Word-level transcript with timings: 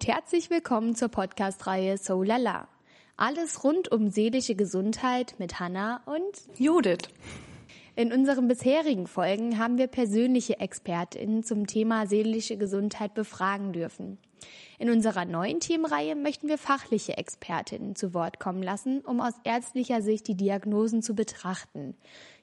Und 0.00 0.08
herzlich 0.08 0.48
willkommen 0.48 0.94
zur 0.94 1.10
Podcast-Reihe 1.10 1.98
So 1.98 2.22
Lala. 2.22 2.68
Alles 3.18 3.64
rund 3.64 3.92
um 3.92 4.08
seelische 4.08 4.54
Gesundheit 4.54 5.34
mit 5.36 5.60
Hanna 5.60 6.00
und 6.06 6.58
Judith. 6.58 7.10
In 7.96 8.10
unseren 8.10 8.48
bisherigen 8.48 9.06
Folgen 9.06 9.58
haben 9.58 9.76
wir 9.76 9.88
persönliche 9.88 10.58
ExpertInnen 10.58 11.44
zum 11.44 11.66
Thema 11.66 12.06
seelische 12.06 12.56
Gesundheit 12.56 13.12
befragen 13.12 13.74
dürfen. 13.74 14.16
In 14.78 14.88
unserer 14.88 15.26
neuen 15.26 15.60
Themenreihe 15.60 16.16
möchten 16.16 16.48
wir 16.48 16.56
fachliche 16.56 17.18
Expertinnen 17.18 17.94
zu 17.94 18.14
Wort 18.14 18.40
kommen 18.40 18.62
lassen, 18.62 19.02
um 19.02 19.20
aus 19.20 19.34
ärztlicher 19.44 20.00
Sicht 20.00 20.28
die 20.28 20.34
Diagnosen 20.34 21.02
zu 21.02 21.14
betrachten. 21.14 21.94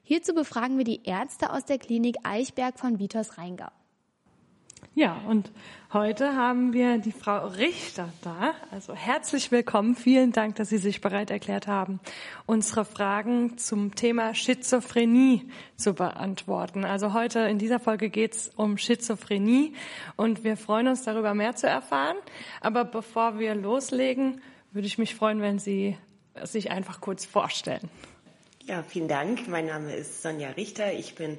Hierzu 0.03 0.35
befragen 0.35 0.77
wir 0.77 0.85
die 0.85 1.05
Ärzte 1.05 1.51
aus 1.51 1.65
der 1.65 1.79
Klinik 1.79 2.17
Eichberg 2.21 2.77
von 2.77 2.99
Vitos 2.99 3.39
Rheingau. 3.39 3.71
Ja, 4.93 5.21
und 5.27 5.51
heute 5.93 6.35
haben 6.35 6.73
wir 6.73 6.97
die 6.97 7.11
Frau 7.11 7.47
Richter 7.47 8.11
da. 8.23 8.53
Also 8.71 8.95
herzlich 8.95 9.51
willkommen. 9.51 9.95
Vielen 9.95 10.31
Dank, 10.31 10.55
dass 10.55 10.69
Sie 10.69 10.77
sich 10.77 11.01
bereit 11.01 11.29
erklärt 11.29 11.67
haben, 11.67 11.99
unsere 12.45 12.83
Fragen 12.83 13.57
zum 13.57 13.95
Thema 13.95 14.33
Schizophrenie 14.33 15.49
zu 15.75 15.93
beantworten. 15.93 16.83
Also 16.83 17.13
heute 17.13 17.39
in 17.41 17.59
dieser 17.59 17.79
Folge 17.79 18.09
geht 18.09 18.33
es 18.33 18.51
um 18.55 18.77
Schizophrenie 18.77 19.73
und 20.15 20.43
wir 20.43 20.57
freuen 20.57 20.87
uns 20.87 21.03
darüber 21.03 21.33
mehr 21.33 21.55
zu 21.55 21.67
erfahren. 21.67 22.17
Aber 22.61 22.83
bevor 22.83 23.39
wir 23.39 23.55
loslegen, 23.55 24.41
würde 24.71 24.87
ich 24.87 24.97
mich 24.97 25.15
freuen, 25.15 25.41
wenn 25.41 25.59
Sie 25.59 25.97
sich 26.43 26.71
einfach 26.71 27.01
kurz 27.01 27.25
vorstellen. 27.25 27.89
Ja, 28.65 28.83
vielen 28.83 29.07
Dank. 29.07 29.47
Mein 29.47 29.67
Name 29.67 29.95
ist 29.95 30.21
Sonja 30.21 30.49
Richter. 30.49 30.91
Ich 30.91 31.15
bin 31.15 31.37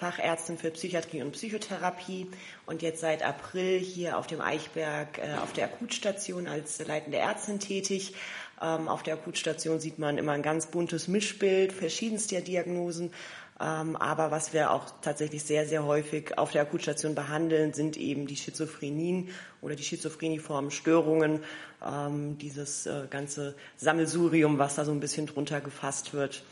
Fachärztin 0.00 0.56
für 0.56 0.70
Psychiatrie 0.70 1.20
und 1.20 1.32
Psychotherapie 1.32 2.26
und 2.64 2.80
jetzt 2.80 3.02
seit 3.02 3.22
April 3.22 3.78
hier 3.78 4.16
auf 4.16 4.26
dem 4.26 4.40
Eichberg 4.40 5.18
äh, 5.18 5.34
auf 5.42 5.52
der 5.52 5.66
Akutstation 5.66 6.46
als 6.46 6.82
leitende 6.86 7.18
Ärztin 7.18 7.60
tätig. 7.60 8.14
Ähm, 8.62 8.88
auf 8.88 9.02
der 9.02 9.14
Akutstation 9.14 9.78
sieht 9.78 9.98
man 9.98 10.16
immer 10.16 10.32
ein 10.32 10.40
ganz 10.40 10.68
buntes 10.68 11.06
Mischbild 11.06 11.74
verschiedenster 11.74 12.40
Diagnosen. 12.40 13.12
Ähm, 13.60 13.94
aber 13.94 14.30
was 14.30 14.54
wir 14.54 14.70
auch 14.70 14.86
tatsächlich 15.02 15.42
sehr, 15.42 15.66
sehr 15.66 15.84
häufig 15.84 16.38
auf 16.38 16.50
der 16.50 16.62
Akutstation 16.62 17.14
behandeln, 17.14 17.74
sind 17.74 17.98
eben 17.98 18.26
die 18.26 18.36
Schizophrenien 18.36 19.28
oder 19.60 19.74
die 19.74 19.84
schizophreniformen 19.84 20.70
Störungen, 20.70 21.40
ähm, 21.86 22.38
dieses 22.38 22.86
äh, 22.86 23.02
ganze 23.10 23.54
Sammelsurium, 23.76 24.58
was 24.58 24.76
da 24.76 24.86
so 24.86 24.92
ein 24.92 25.00
bisschen 25.00 25.26
drunter 25.26 25.60
gefasst 25.60 26.14
wird. 26.14 26.42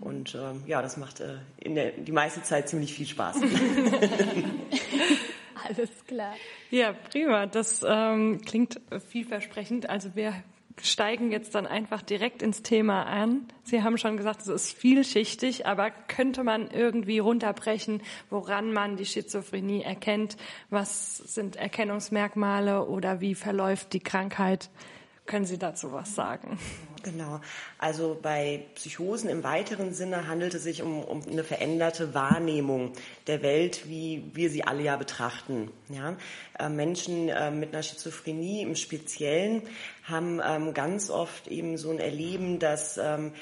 Und 0.00 0.34
ähm, 0.34 0.62
ja, 0.66 0.82
das 0.82 0.96
macht 0.96 1.20
äh, 1.20 1.36
in 1.58 1.74
der, 1.74 1.92
die 1.92 2.12
meiste 2.12 2.42
Zeit 2.42 2.68
ziemlich 2.68 2.94
viel 2.94 3.06
Spaß. 3.06 3.36
Alles 5.68 5.90
klar. 6.06 6.34
Ja, 6.70 6.92
prima. 6.92 7.46
Das 7.46 7.84
ähm, 7.86 8.40
klingt 8.44 8.80
vielversprechend. 9.08 9.88
Also 9.88 10.14
wir 10.14 10.34
steigen 10.80 11.32
jetzt 11.32 11.54
dann 11.54 11.66
einfach 11.66 12.02
direkt 12.02 12.42
ins 12.42 12.62
Thema 12.62 13.04
an. 13.04 13.48
Sie 13.64 13.82
haben 13.82 13.98
schon 13.98 14.16
gesagt, 14.16 14.42
es 14.42 14.48
ist 14.48 14.72
vielschichtig, 14.72 15.66
aber 15.66 15.90
könnte 15.90 16.44
man 16.44 16.70
irgendwie 16.70 17.18
runterbrechen, 17.18 18.02
woran 18.30 18.72
man 18.72 18.96
die 18.96 19.06
Schizophrenie 19.06 19.82
erkennt? 19.82 20.36
Was 20.70 21.16
sind 21.16 21.56
Erkennungsmerkmale 21.56 22.86
oder 22.86 23.20
wie 23.20 23.34
verläuft 23.34 23.92
die 23.92 24.00
Krankheit? 24.00 24.70
Können 25.28 25.44
Sie 25.44 25.58
dazu 25.58 25.92
was 25.92 26.14
sagen? 26.14 26.58
Genau. 27.02 27.40
Also 27.78 28.18
bei 28.20 28.64
Psychosen 28.74 29.28
im 29.28 29.44
weiteren 29.44 29.92
Sinne 29.92 30.26
handelt 30.26 30.54
es 30.54 30.64
sich 30.64 30.82
um, 30.82 31.02
um 31.04 31.22
eine 31.22 31.44
veränderte 31.44 32.12
Wahrnehmung 32.12 32.92
der 33.26 33.42
Welt, 33.42 33.88
wie 33.88 34.24
wir 34.32 34.50
sie 34.50 34.64
alle 34.64 34.82
ja 34.82 34.96
betrachten. 34.96 35.70
Ja? 35.90 36.16
Äh, 36.58 36.70
Menschen 36.70 37.28
äh, 37.28 37.50
mit 37.50 37.72
einer 37.72 37.82
Schizophrenie 37.82 38.62
im 38.62 38.74
Speziellen 38.74 39.62
haben 40.02 40.40
ähm, 40.44 40.74
ganz 40.74 41.08
oft 41.08 41.46
eben 41.46 41.76
so 41.76 41.90
ein 41.90 42.00
Erleben, 42.00 42.58
dass 42.58 42.98
ähm, 42.98 43.32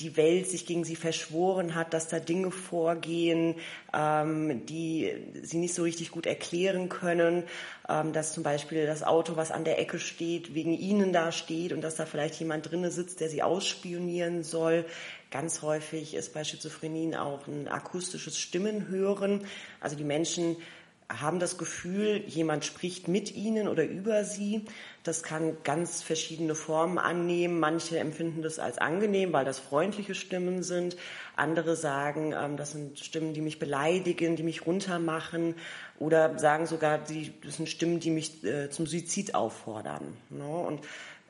die 0.00 0.16
Welt 0.16 0.46
sich 0.46 0.66
gegen 0.66 0.84
sie 0.84 0.96
verschworen 0.96 1.74
hat, 1.74 1.94
dass 1.94 2.08
da 2.08 2.20
Dinge 2.20 2.50
vorgehen, 2.50 3.54
ähm, 3.94 4.66
die 4.66 5.12
sie 5.42 5.58
nicht 5.58 5.74
so 5.74 5.82
richtig 5.82 6.10
gut 6.10 6.26
erklären 6.26 6.88
können, 6.88 7.44
ähm, 7.88 8.12
dass 8.12 8.32
zum 8.32 8.42
Beispiel 8.42 8.86
das 8.86 9.02
Auto, 9.02 9.36
was 9.36 9.50
an 9.50 9.64
der 9.64 9.78
Ecke 9.78 9.98
steht, 9.98 10.54
wegen 10.54 10.72
ihnen 10.72 11.12
da 11.12 11.32
steht 11.32 11.72
und 11.72 11.80
dass 11.80 11.96
da 11.96 12.04
vielleicht 12.04 12.38
jemand 12.38 12.70
drinnen 12.70 12.90
sitzt, 12.90 13.20
der 13.20 13.30
sie 13.30 13.42
ausspionieren 13.42 14.42
soll. 14.42 14.84
Ganz 15.30 15.62
häufig 15.62 16.14
ist 16.14 16.34
bei 16.34 16.44
Schizophrenien 16.44 17.14
auch 17.14 17.46
ein 17.46 17.66
akustisches 17.66 18.38
Stimmenhören. 18.38 19.44
Also 19.80 19.96
die 19.96 20.04
Menschen 20.04 20.56
haben 21.08 21.38
das 21.38 21.56
Gefühl, 21.56 22.24
jemand 22.26 22.64
spricht 22.64 23.06
mit 23.06 23.34
ihnen 23.34 23.68
oder 23.68 23.84
über 23.84 24.24
sie. 24.24 24.64
Das 25.04 25.22
kann 25.22 25.56
ganz 25.62 26.02
verschiedene 26.02 26.56
Formen 26.56 26.98
annehmen. 26.98 27.60
Manche 27.60 27.98
empfinden 27.98 28.42
das 28.42 28.58
als 28.58 28.78
angenehm, 28.78 29.32
weil 29.32 29.44
das 29.44 29.60
freundliche 29.60 30.16
Stimmen 30.16 30.64
sind. 30.64 30.96
Andere 31.36 31.76
sagen, 31.76 32.34
ähm, 32.36 32.56
das 32.56 32.72
sind 32.72 32.98
Stimmen, 32.98 33.34
die 33.34 33.40
mich 33.40 33.58
beleidigen, 33.58 34.34
die 34.34 34.42
mich 34.42 34.66
runtermachen. 34.66 35.54
Oder 35.98 36.38
sagen 36.38 36.66
sogar, 36.66 36.98
das 36.98 37.56
sind 37.56 37.68
Stimmen, 37.68 38.00
die 38.00 38.10
mich 38.10 38.42
äh, 38.42 38.68
zum 38.70 38.86
Suizid 38.86 39.34
auffordern. 39.34 40.16
Ne? 40.30 40.44
Und 40.44 40.80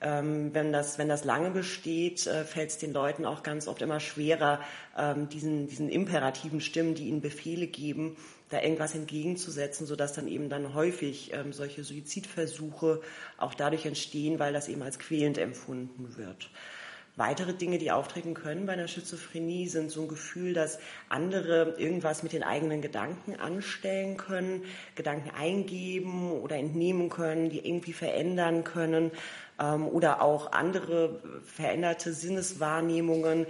ähm, 0.01 0.51
wenn, 0.53 0.73
das, 0.73 0.99
wenn 0.99 1.09
das 1.09 1.25
lange 1.25 1.51
besteht, 1.51 2.27
äh, 2.27 2.45
fällt 2.45 2.71
es 2.71 2.79
den 2.79 2.93
Leuten 2.93 3.25
auch 3.25 3.43
ganz 3.43 3.67
oft 3.67 3.81
immer 3.81 4.01
schwerer, 4.01 4.61
ähm, 4.97 5.29
diesen, 5.29 5.69
diesen 5.69 5.89
imperativen 5.89 6.61
Stimmen, 6.61 6.95
die 6.95 7.09
ihnen 7.09 7.23
Befehle 7.23 7.67
geben, 7.67 8.17
da 8.49 8.63
irgendwas 8.63 8.95
entgegenzusetzen, 8.95 9.87
sodass 9.87 10.13
dann 10.13 10.29
eben 10.29 10.49
dann 10.49 10.75
häufig 10.75 11.33
ähm, 11.33 11.53
solche 11.53 11.85
Suizidversuche 11.85 13.01
auch 13.39 13.55
dadurch 13.55 13.87
entstehen, 13.87 14.39
weil 14.39 14.53
das 14.53 14.69
eben 14.69 14.83
als 14.83 14.99
quälend 14.99 15.39
empfunden 15.39 16.17
wird. 16.17 16.51
Weitere 17.19 17.55
Dinge, 17.55 17.79
die 17.79 17.91
auftreten 17.91 18.35
können 18.35 18.67
bei 18.67 18.75
einer 18.75 18.89
Schizophrenie, 18.89 19.69
sind 19.69 19.91
so 19.91 20.03
ein 20.03 20.09
Gefühl, 20.09 20.53
dass 20.53 20.79
andere 21.09 21.75
irgendwas 21.79 22.23
mit 22.23 22.35
den 22.35 22.43
eigenen 22.43 22.83
Gedanken 22.83 23.37
anstellen 23.37 24.19
können, 24.19 24.65
Gedanken 24.97 25.31
eingeben 25.31 26.31
oder 26.31 26.57
entnehmen 26.57 27.09
können, 27.09 27.49
die 27.49 27.67
irgendwie 27.67 27.95
verändern 27.95 28.65
können 28.65 29.13
ähm, 29.59 29.89
oder 29.89 30.21
auch 30.21 30.53
andere 30.53 31.23
veränderte 31.47 32.13
Sinneswahrnehmungen 32.13 33.47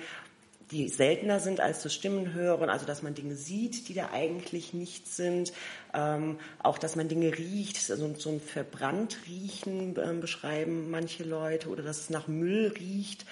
die 0.70 0.88
seltener 0.88 1.38
sind 1.40 1.60
als 1.60 1.82
das 1.82 1.94
Stimmenhören, 1.94 2.70
also 2.70 2.86
dass 2.86 3.02
man 3.02 3.14
Dinge 3.14 3.36
sieht, 3.36 3.88
die 3.88 3.94
da 3.94 4.10
eigentlich 4.12 4.74
nicht 4.74 5.06
sind, 5.06 5.52
ähm, 5.94 6.38
auch 6.62 6.78
dass 6.78 6.96
man 6.96 7.08
Dinge 7.08 7.36
riecht, 7.36 7.90
also 7.90 8.12
so 8.14 8.30
ein 8.30 8.40
verbrannt 8.40 9.18
riechen 9.28 9.96
äh, 9.96 10.12
beschreiben 10.20 10.90
manche 10.90 11.24
Leute 11.24 11.68
oder 11.68 11.82
dass 11.82 12.00
es 12.00 12.10
nach 12.10 12.26
Müll 12.26 12.74
riecht. 12.78 13.26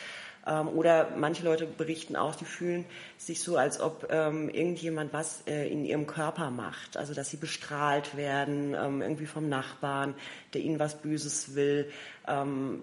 Ähm, 0.47 0.69
oder 0.69 1.11
manche 1.17 1.43
Leute 1.43 1.67
berichten 1.67 2.17
auch, 2.17 2.34
die 2.34 2.44
fühlen 2.44 2.84
sich 3.17 3.43
so, 3.43 3.56
als 3.56 3.81
ob 3.81 4.09
ähm, 4.11 4.49
irgendjemand 4.50 5.12
was 5.12 5.43
äh, 5.47 5.69
in 5.69 5.84
ihrem 5.84 6.06
Körper 6.06 6.50
macht. 6.50 6.97
Also 6.97 7.15
dass 7.15 7.31
sie 7.31 7.39
bestrahlt 7.39 8.17
werden, 8.17 8.75
ähm, 8.75 9.03
irgendwie 9.03 9.27
vom 9.27 9.49
Nachbarn, 9.49 10.15
der 10.53 10.61
ihnen 10.61 10.78
was 10.78 11.00
Böses 11.00 11.55
will. 11.55 11.91
Ähm, 12.28 12.83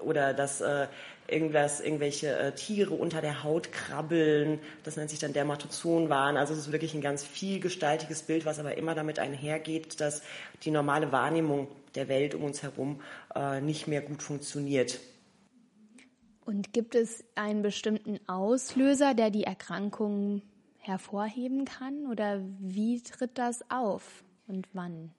oder 0.00 0.34
dass 0.34 0.60
äh, 0.60 0.88
irgendwas, 1.28 1.80
irgendwelche 1.80 2.36
äh, 2.36 2.52
Tiere 2.54 2.94
unter 2.94 3.20
der 3.20 3.44
Haut 3.44 3.70
krabbeln. 3.70 4.60
Das 4.82 4.96
nennt 4.96 5.10
sich 5.10 5.18
dann 5.18 5.32
Dermatozonwahn. 5.32 6.36
Also 6.36 6.54
es 6.54 6.60
ist 6.60 6.72
wirklich 6.72 6.94
ein 6.94 7.00
ganz 7.00 7.24
vielgestaltiges 7.24 8.22
Bild, 8.22 8.46
was 8.46 8.58
aber 8.58 8.76
immer 8.76 8.94
damit 8.94 9.18
einhergeht, 9.18 10.00
dass 10.00 10.22
die 10.62 10.70
normale 10.70 11.12
Wahrnehmung 11.12 11.68
der 11.94 12.08
Welt 12.08 12.34
um 12.34 12.44
uns 12.44 12.62
herum 12.62 13.00
äh, 13.34 13.60
nicht 13.60 13.86
mehr 13.86 14.00
gut 14.00 14.22
funktioniert. 14.22 14.98
Und 16.44 16.72
gibt 16.72 16.94
es 16.94 17.24
einen 17.34 17.60
bestimmten 17.60 18.18
Auslöser, 18.26 19.12
der 19.12 19.30
die 19.30 19.44
Erkrankung 19.44 20.40
hervorheben 20.78 21.66
kann? 21.66 22.06
Oder 22.06 22.40
wie 22.58 23.02
tritt 23.02 23.36
das 23.36 23.70
auf 23.70 24.24
und 24.46 24.66
wann? 24.72 25.10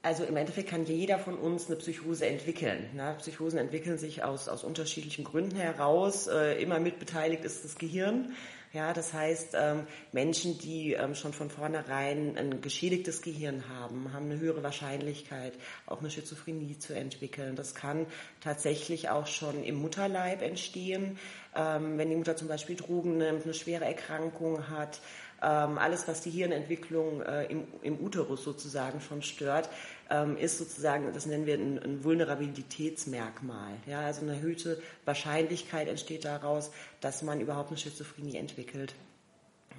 Also 0.00 0.22
im 0.24 0.36
Endeffekt 0.36 0.70
kann 0.70 0.84
jeder 0.84 1.18
von 1.18 1.36
uns 1.36 1.66
eine 1.66 1.76
Psychose 1.76 2.26
entwickeln. 2.26 2.88
Ne? 2.94 3.16
Psychosen 3.18 3.58
entwickeln 3.58 3.98
sich 3.98 4.22
aus, 4.22 4.48
aus 4.48 4.62
unterschiedlichen 4.62 5.24
Gründen 5.24 5.56
heraus. 5.56 6.28
Äh, 6.28 6.62
immer 6.62 6.78
mitbeteiligt 6.78 7.44
ist 7.44 7.64
das 7.64 7.76
Gehirn. 7.78 8.32
Ja, 8.74 8.92
das 8.92 9.14
heißt, 9.14 9.56
ähm, 9.58 9.86
Menschen, 10.12 10.58
die 10.58 10.92
ähm, 10.92 11.14
schon 11.14 11.32
von 11.32 11.48
vornherein 11.48 12.36
ein 12.36 12.60
geschädigtes 12.60 13.22
Gehirn 13.22 13.64
haben, 13.70 14.12
haben 14.12 14.26
eine 14.26 14.38
höhere 14.38 14.62
Wahrscheinlichkeit, 14.62 15.54
auch 15.86 16.00
eine 16.00 16.10
Schizophrenie 16.10 16.78
zu 16.78 16.94
entwickeln. 16.94 17.56
Das 17.56 17.74
kann 17.74 18.04
tatsächlich 18.42 19.08
auch 19.08 19.26
schon 19.26 19.64
im 19.64 19.76
Mutterleib 19.76 20.42
entstehen, 20.42 21.18
ähm, 21.56 21.96
wenn 21.96 22.10
die 22.10 22.16
Mutter 22.16 22.36
zum 22.36 22.48
Beispiel 22.48 22.76
Drogen 22.76 23.16
nimmt, 23.16 23.44
eine 23.44 23.54
schwere 23.54 23.86
Erkrankung 23.86 24.68
hat, 24.68 25.00
ähm, 25.42 25.78
alles, 25.78 26.08
was 26.08 26.20
die 26.20 26.30
Hirnentwicklung 26.30 27.22
äh, 27.22 27.44
im, 27.44 27.64
im 27.82 28.00
Uterus 28.00 28.42
sozusagen 28.42 29.00
schon 29.00 29.22
stört, 29.22 29.68
ähm, 30.10 30.36
ist 30.36 30.58
sozusagen, 30.58 31.12
das 31.12 31.26
nennen 31.26 31.46
wir 31.46 31.54
ein, 31.54 31.78
ein 31.78 32.04
Vulnerabilitätsmerkmal. 32.04 33.74
Ja, 33.86 34.00
also 34.00 34.22
eine 34.22 34.32
erhöhte 34.34 34.80
Wahrscheinlichkeit 35.04 35.88
entsteht 35.88 36.24
daraus, 36.24 36.70
dass 37.00 37.22
man 37.22 37.40
überhaupt 37.40 37.68
eine 37.68 37.78
Schizophrenie 37.78 38.36
entwickelt. 38.36 38.94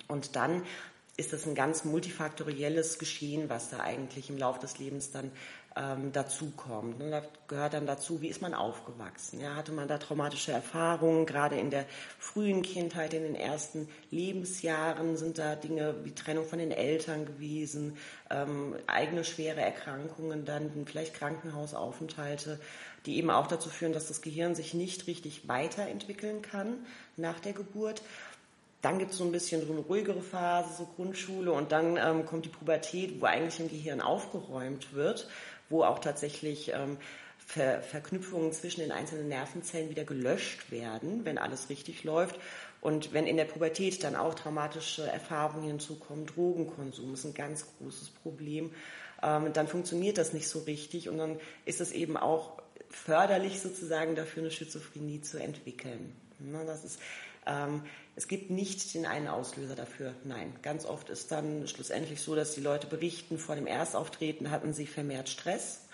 Und 0.07 0.35
dann 0.35 0.63
ist 1.17 1.33
das 1.33 1.45
ein 1.45 1.55
ganz 1.55 1.83
multifaktorielles 1.83 2.97
Geschehen, 2.97 3.49
was 3.49 3.69
da 3.69 3.81
eigentlich 3.81 4.29
im 4.29 4.37
Laufe 4.37 4.61
des 4.61 4.79
Lebens 4.79 5.11
dann 5.11 5.31
ähm, 5.75 6.11
dazukommt. 6.11 7.01
Und 7.01 7.11
da 7.11 7.21
gehört 7.47 7.73
dann 7.73 7.85
dazu, 7.85 8.21
wie 8.21 8.27
ist 8.27 8.41
man 8.41 8.53
aufgewachsen? 8.53 9.39
Ja, 9.39 9.55
hatte 9.55 9.71
man 9.71 9.87
da 9.87 9.97
traumatische 9.97 10.51
Erfahrungen, 10.51 11.25
gerade 11.25 11.57
in 11.57 11.69
der 11.69 11.85
frühen 12.17 12.61
Kindheit, 12.61 13.13
in 13.13 13.23
den 13.23 13.35
ersten 13.35 13.87
Lebensjahren 14.11 15.15
sind 15.17 15.37
da 15.37 15.55
Dinge 15.55 15.95
wie 16.03 16.13
Trennung 16.13 16.45
von 16.45 16.59
den 16.59 16.71
Eltern 16.71 17.25
gewesen, 17.25 17.97
ähm, 18.29 18.75
eigene 18.87 19.23
schwere 19.23 19.61
Erkrankungen, 19.61 20.45
dann 20.45 20.71
vielleicht 20.85 21.13
Krankenhausaufenthalte, 21.13 22.59
die 23.05 23.17
eben 23.17 23.29
auch 23.29 23.47
dazu 23.47 23.69
führen, 23.69 23.93
dass 23.93 24.07
das 24.07 24.21
Gehirn 24.21 24.55
sich 24.55 24.73
nicht 24.73 25.07
richtig 25.07 25.47
weiterentwickeln 25.47 26.41
kann 26.41 26.85
nach 27.15 27.39
der 27.39 27.53
Geburt. 27.53 28.01
Dann 28.81 28.97
gibt 28.97 29.11
es 29.11 29.17
so 29.17 29.25
ein 29.25 29.33
bisschen 29.33 29.65
so 29.65 29.73
eine 29.73 29.81
ruhigere 29.81 30.21
Phase, 30.21 30.69
so 30.77 30.85
Grundschule 30.95 31.51
und 31.51 31.73
dann 31.73 31.97
ähm, 31.97 32.25
kommt 32.25 32.45
die 32.45 32.49
Pubertät, 32.49 33.19
wo 33.19 33.25
eigentlich 33.25 33.59
im 33.59 33.69
Gehirn 33.69 33.99
aufgeräumt 33.99 34.93
wird 34.93 35.27
wo 35.69 35.83
auch 35.83 35.99
tatsächlich 35.99 36.71
ähm, 36.73 36.97
Ver 37.45 37.81
Verknüpfungen 37.81 38.53
zwischen 38.53 38.81
den 38.81 38.91
einzelnen 38.91 39.27
Nervenzellen 39.27 39.89
wieder 39.89 40.03
gelöscht 40.03 40.71
werden, 40.71 41.25
wenn 41.25 41.39
alles 41.39 41.69
richtig 41.69 42.03
läuft. 42.03 42.39
Und 42.79 43.11
wenn 43.11 43.25
in 43.25 43.37
der 43.37 43.45
Pubertät 43.45 44.03
dann 44.03 44.15
auch 44.15 44.35
traumatische 44.35 45.07
Erfahrungen 45.07 45.67
hinzukommen, 45.67 46.27
Drogenkonsum 46.27 47.13
ist 47.15 47.25
ein 47.25 47.33
ganz 47.33 47.65
großes 47.77 48.11
Problem, 48.11 48.71
ähm, 49.23 49.51
dann 49.51 49.67
funktioniert 49.67 50.17
das 50.17 50.31
nicht 50.31 50.47
so 50.47 50.59
richtig 50.59 51.09
und 51.09 51.17
dann 51.17 51.39
ist 51.65 51.81
es 51.81 51.91
eben 51.91 52.17
auch 52.17 52.61
förderlich 52.89 53.59
sozusagen 53.59 54.15
dafür, 54.15 54.43
eine 54.43 54.51
Schizophrenie 54.51 55.21
zu 55.21 55.39
entwickeln. 55.39 56.15
Na, 56.39 56.63
das 56.63 56.85
ist, 56.85 56.99
ähm, 57.45 57.83
es 58.19 58.27
gibt 58.27 58.49
nicht 58.49 58.93
den 58.95 59.05
einen 59.05 59.29
Auslöser 59.29 59.75
dafür. 59.75 60.13
Nein, 60.25 60.53
ganz 60.61 60.83
oft 60.85 61.09
ist 61.09 61.31
dann 61.31 61.65
schlussendlich 61.69 62.19
so, 62.19 62.35
dass 62.35 62.53
die 62.53 62.59
Leute 62.59 62.85
berichten, 62.85 63.37
vor 63.37 63.55
dem 63.55 63.65
Erstauftreten 63.65 64.51
hatten 64.51 64.73
sie 64.73 64.87
vermehrt 64.87 65.29
Stress. 65.29 65.85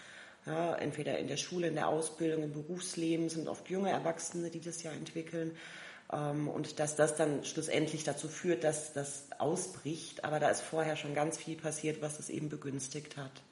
Ja, 0.47 0.73
entweder 0.73 1.19
in 1.19 1.27
der 1.27 1.37
Schule, 1.37 1.67
in 1.67 1.75
der 1.75 1.87
Ausbildung, 1.87 2.41
im 2.41 2.51
Berufsleben 2.51 3.29
sind 3.29 3.47
oft 3.47 3.69
junge 3.69 3.91
Erwachsene, 3.91 4.49
die 4.49 4.59
das 4.59 4.81
ja 4.81 4.91
entwickeln. 4.91 5.55
Ähm, 6.11 6.47
und 6.47 6.79
dass 6.79 6.95
das 6.95 7.15
dann 7.15 7.45
schlussendlich 7.45 8.05
dazu 8.05 8.27
führt, 8.27 8.63
dass 8.63 8.91
das 8.93 9.27
ausbricht. 9.37 10.25
Aber 10.25 10.39
da 10.39 10.49
ist 10.49 10.61
vorher 10.61 10.95
schon 10.95 11.13
ganz 11.13 11.37
viel 11.37 11.57
passiert, 11.57 12.01
was 12.01 12.17
es 12.17 12.31
eben 12.31 12.49
begünstigt 12.49 13.17
hat. 13.17 13.43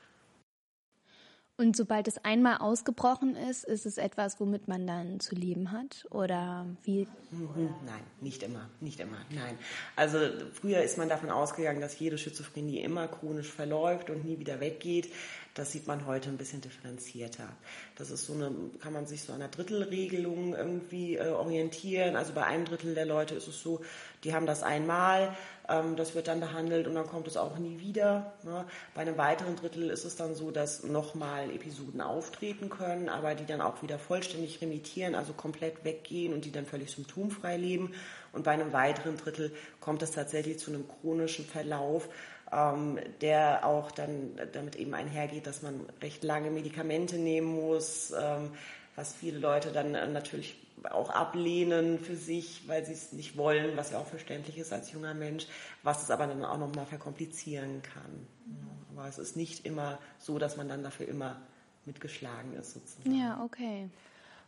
Und 1.55 1.77
sobald 1.77 2.07
es 2.07 2.17
einmal 2.25 2.57
ausgebrochen 2.57 3.35
ist, 3.35 3.63
ist 3.63 3.85
es 3.85 3.99
etwas, 3.99 4.39
womit 4.39 4.67
man 4.67 4.87
dann 4.87 5.19
zu 5.19 5.35
leben 5.35 5.71
hat? 5.71 6.07
Oder 6.09 6.65
wie? 6.81 7.07
Nein, 7.31 8.01
nicht 8.21 8.41
immer, 8.41 8.69
nicht 8.79 8.99
immer, 8.99 9.17
nein. 9.29 9.55
Also 9.95 10.17
früher 10.53 10.81
ist 10.81 10.97
man 10.97 11.09
davon 11.09 11.29
ausgegangen, 11.29 11.79
dass 11.79 11.99
jede 11.99 12.17
Schizophrenie 12.17 12.79
immer 12.79 13.07
chronisch 13.07 13.51
verläuft 13.51 14.09
und 14.09 14.25
nie 14.25 14.39
wieder 14.39 14.59
weggeht. 14.59 15.13
Das 15.53 15.71
sieht 15.71 15.85
man 15.85 16.07
heute 16.07 16.29
ein 16.29 16.37
bisschen 16.37 16.61
differenzierter. 16.61 17.47
Das 17.95 18.09
ist 18.09 18.25
so 18.25 18.33
eine, 18.33 18.51
kann 18.79 18.91
man 18.91 19.05
sich 19.05 19.21
so 19.21 19.33
an 19.33 19.41
einer 19.43 19.51
Drittelregelung 19.51 20.55
irgendwie 20.55 21.17
äh, 21.17 21.29
orientieren. 21.29 22.15
Also 22.15 22.33
bei 22.33 22.43
einem 22.45 22.65
Drittel 22.65 22.95
der 22.95 23.05
Leute 23.05 23.35
ist 23.35 23.47
es 23.47 23.61
so, 23.61 23.81
die 24.23 24.33
haben 24.33 24.47
das 24.47 24.63
einmal, 24.63 25.35
das 25.65 26.13
wird 26.13 26.27
dann 26.27 26.41
behandelt 26.41 26.87
und 26.87 26.95
dann 26.95 27.07
kommt 27.07 27.27
es 27.27 27.37
auch 27.37 27.57
nie 27.57 27.79
wieder. 27.79 28.33
Ne? 28.43 28.65
Bei 28.93 29.01
einem 29.01 29.17
weiteren 29.17 29.55
Drittel 29.55 29.89
ist 29.89 30.03
es 30.03 30.17
dann 30.17 30.35
so, 30.35 30.51
dass 30.51 30.83
nochmal 30.83 31.49
Episoden 31.51 32.01
auftreten 32.01 32.69
können, 32.69 33.07
aber 33.07 33.33
die 33.33 33.45
dann 33.45 33.61
auch 33.61 33.81
wieder 33.81 33.97
vollständig 33.97 34.61
remittieren, 34.61 35.15
also 35.15 35.31
komplett 35.31 35.85
weggehen 35.85 36.33
und 36.33 36.43
die 36.43 36.51
dann 36.51 36.65
völlig 36.65 36.91
symptomfrei 36.91 37.55
leben. 37.55 37.93
Und 38.33 38.43
bei 38.43 38.51
einem 38.51 38.73
weiteren 38.73 39.15
Drittel 39.15 39.53
kommt 39.79 40.01
es 40.01 40.11
tatsächlich 40.11 40.59
zu 40.59 40.71
einem 40.71 40.85
chronischen 40.87 41.45
Verlauf, 41.45 42.09
ähm, 42.51 42.99
der 43.21 43.65
auch 43.65 43.91
dann 43.91 44.31
damit 44.51 44.75
eben 44.75 44.93
einhergeht, 44.93 45.47
dass 45.47 45.61
man 45.61 45.85
recht 46.01 46.23
lange 46.23 46.51
Medikamente 46.51 47.17
nehmen 47.17 47.55
muss, 47.55 48.11
ähm, 48.11 48.51
was 48.95 49.13
viele 49.13 49.39
Leute 49.39 49.71
dann 49.71 49.95
äh, 49.95 50.07
natürlich 50.07 50.57
auch 50.91 51.09
ablehnen 51.09 51.99
für 51.99 52.15
sich, 52.15 52.67
weil 52.67 52.85
sie 52.85 52.93
es 52.93 53.13
nicht 53.13 53.37
wollen, 53.37 53.77
was 53.77 53.91
ja 53.91 53.99
auch 53.99 54.07
verständlich 54.07 54.57
ist 54.57 54.73
als 54.73 54.91
junger 54.91 55.13
Mensch, 55.13 55.47
was 55.83 56.03
es 56.03 56.11
aber 56.11 56.27
dann 56.27 56.43
auch 56.43 56.57
nochmal 56.57 56.85
verkomplizieren 56.85 57.81
kann. 57.81 58.27
Aber 58.95 59.07
es 59.07 59.17
ist 59.17 59.35
nicht 59.35 59.65
immer 59.65 59.99
so, 60.19 60.37
dass 60.37 60.57
man 60.57 60.67
dann 60.67 60.83
dafür 60.83 61.07
immer 61.07 61.41
mitgeschlagen 61.85 62.53
ist 62.53 62.73
sozusagen. 62.73 63.15
Ja, 63.15 63.43
okay. 63.43 63.89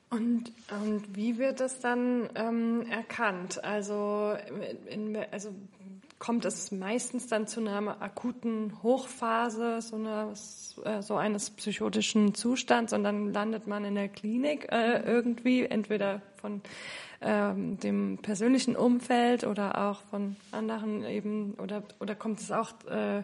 Und, 0.10 0.52
und 0.70 1.16
wie 1.16 1.38
wird 1.38 1.60
das 1.60 1.80
dann 1.80 2.30
ähm, 2.36 2.86
erkannt? 2.90 3.64
Also, 3.64 4.36
in, 4.88 5.18
also 5.32 5.54
kommt 6.20 6.46
es 6.46 6.72
meistens 6.72 7.28
dann 7.28 7.48
zu 7.48 7.60
einer 7.60 8.02
akuten 8.02 8.82
Hochphase 8.84 9.82
so, 9.82 9.98
eine, 9.98 10.34
äh, 10.84 11.02
so 11.02 11.16
eines 11.16 11.50
psychotischen 11.50 12.34
Zustands 12.34 12.94
und 12.94 13.04
dann 13.04 13.34
landet 13.34 13.68
man 13.68 13.84
in 13.84 13.96
der 13.96 14.08
Klinik 14.08 14.72
äh, 14.72 15.02
irgendwie, 15.02 15.66
entweder 15.66 16.22
von 16.38 16.62
ähm, 17.22 17.80
dem 17.80 18.20
persönlichen 18.22 18.76
Umfeld 18.76 19.46
oder 19.46 19.90
auch 19.90 20.02
von 20.10 20.36
anderen 20.52 21.04
eben 21.06 21.54
oder 21.56 21.84
oder 22.00 22.16
kommt 22.16 22.40
es 22.40 22.52
auch 22.52 22.72
äh, 22.90 23.24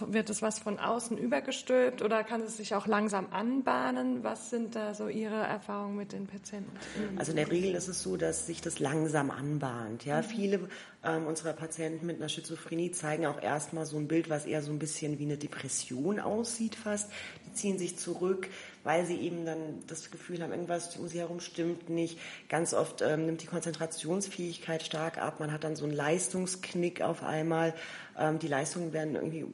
wird 0.00 0.30
es 0.30 0.42
was 0.42 0.58
von 0.58 0.78
außen 0.78 1.16
übergestülpt 1.16 2.02
oder 2.02 2.24
kann 2.24 2.40
es 2.42 2.56
sich 2.56 2.74
auch 2.74 2.86
langsam 2.86 3.28
anbahnen? 3.32 4.24
Was 4.24 4.50
sind 4.50 4.74
da 4.74 4.94
so 4.94 5.08
Ihre 5.08 5.36
Erfahrungen 5.36 5.96
mit 5.96 6.12
den 6.12 6.26
Patienten? 6.26 6.70
Also 7.16 7.32
in 7.32 7.36
der 7.36 7.50
Regel 7.50 7.74
ist 7.74 7.88
es 7.88 8.02
so, 8.02 8.16
dass 8.16 8.46
sich 8.46 8.60
das 8.60 8.78
langsam 8.78 9.30
anbahnt. 9.30 10.04
Ja, 10.04 10.18
mhm. 10.18 10.24
viele 10.24 10.60
ähm, 11.04 11.26
unserer 11.26 11.52
Patienten 11.52 12.06
mit 12.06 12.16
einer 12.16 12.28
Schizophrenie 12.28 12.90
zeigen 12.90 13.26
auch 13.26 13.40
erstmal 13.40 13.86
so 13.86 13.96
ein 13.96 14.08
Bild, 14.08 14.28
was 14.28 14.46
eher 14.46 14.62
so 14.62 14.72
ein 14.72 14.78
bisschen 14.78 15.18
wie 15.18 15.24
eine 15.24 15.36
Depression 15.36 16.18
aussieht 16.18 16.74
fast. 16.74 17.10
Die 17.46 17.52
ziehen 17.52 17.78
sich 17.78 17.96
zurück, 17.96 18.48
weil 18.84 19.06
sie 19.06 19.16
eben 19.16 19.44
dann 19.44 19.82
das 19.86 20.10
Gefühl 20.10 20.42
haben, 20.42 20.52
irgendwas 20.52 20.96
um 20.96 21.08
sie 21.08 21.18
herum 21.18 21.40
stimmt 21.40 21.90
nicht. 21.90 22.18
Ganz 22.48 22.74
oft 22.74 23.02
ähm, 23.02 23.26
nimmt 23.26 23.42
die 23.42 23.46
Konzentrationsfähigkeit 23.46 24.82
stark 24.82 25.18
ab. 25.18 25.40
Man 25.40 25.52
hat 25.52 25.64
dann 25.64 25.76
so 25.76 25.84
einen 25.84 25.94
Leistungsknick 25.94 27.02
auf 27.02 27.22
einmal. 27.22 27.74
Ähm, 28.18 28.38
die 28.38 28.48
Leistungen 28.48 28.92
werden 28.92 29.14
irgendwie 29.14 29.46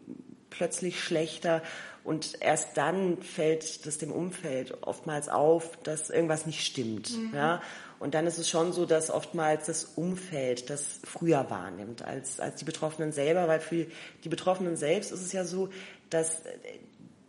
plötzlich 0.50 1.02
schlechter 1.02 1.62
und 2.04 2.36
erst 2.40 2.76
dann 2.76 3.20
fällt 3.22 3.86
das 3.86 3.98
dem 3.98 4.12
Umfeld 4.12 4.82
oftmals 4.82 5.28
auf, 5.28 5.76
dass 5.82 6.10
irgendwas 6.10 6.46
nicht 6.46 6.64
stimmt. 6.64 7.16
Mhm. 7.16 7.34
Ja? 7.34 7.62
Und 7.98 8.14
dann 8.14 8.26
ist 8.26 8.38
es 8.38 8.50
schon 8.50 8.72
so, 8.72 8.84
dass 8.84 9.10
oftmals 9.10 9.66
das 9.66 9.84
Umfeld 9.96 10.68
das 10.68 11.00
früher 11.04 11.48
wahrnimmt 11.48 12.02
als, 12.02 12.40
als 12.40 12.56
die 12.56 12.66
Betroffenen 12.66 13.12
selber, 13.12 13.48
weil 13.48 13.60
für 13.60 13.86
die 14.22 14.28
Betroffenen 14.28 14.76
selbst 14.76 15.10
ist 15.12 15.22
es 15.22 15.32
ja 15.32 15.44
so, 15.44 15.70
dass 16.10 16.42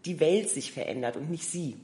die 0.03 0.19
Welt 0.19 0.49
sich 0.49 0.71
verändert 0.73 1.15
und 1.15 1.31
nicht 1.31 1.45
sie. 1.45 1.77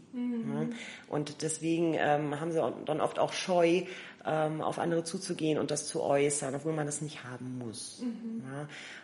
Mhm. 0.45 0.73
Und 1.07 1.41
deswegen 1.41 1.95
ähm, 1.97 2.39
haben 2.39 2.51
sie 2.51 2.61
dann 2.85 3.01
oft 3.01 3.19
auch 3.19 3.33
Scheu, 3.33 3.83
ähm, 4.25 4.61
auf 4.61 4.79
andere 4.79 5.03
zuzugehen 5.03 5.57
und 5.57 5.71
das 5.71 5.87
zu 5.87 6.01
äußern, 6.01 6.55
obwohl 6.55 6.73
man 6.73 6.85
das 6.85 7.01
nicht 7.01 7.23
haben 7.23 7.57
muss. 7.57 8.01
Mhm. 8.01 8.43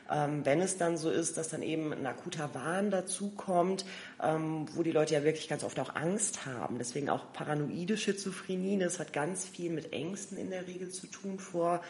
Ja, 0.10 0.26
ähm, 0.26 0.46
wenn 0.46 0.62
es 0.62 0.78
dann 0.78 0.98
so 0.98 1.10
ist, 1.10 1.38
dass 1.38 1.50
dann 1.50 1.62
eben 1.62 1.94
ein 1.94 2.06
akuter 2.06 2.54
Wahn 2.54 2.92
dazukommt, 2.92 3.86
ähm, 4.22 4.68
wo 4.74 4.84
die 4.84 4.92
Leute 4.92 5.16
ja 5.16 5.24
wirklich 5.24 5.48
ganz 5.48 5.64
oft 5.64 5.80
auch 5.80 5.96
Angst 5.96 6.46
haben, 6.46 6.78
deswegen 6.78 7.10
auch 7.10 7.34
paranoide 7.34 7.98
Schizophrenie, 7.98 8.78
das 8.80 9.00
hat 9.00 9.14
ganz 9.14 9.46
viel 9.46 9.72
mit 9.72 9.94
Ängsten 9.94 10.38
in 10.38 10.50
der 10.50 10.68
Regel 10.68 10.90
zu 10.90 11.08
tun 11.08 11.40
vor 11.40 11.82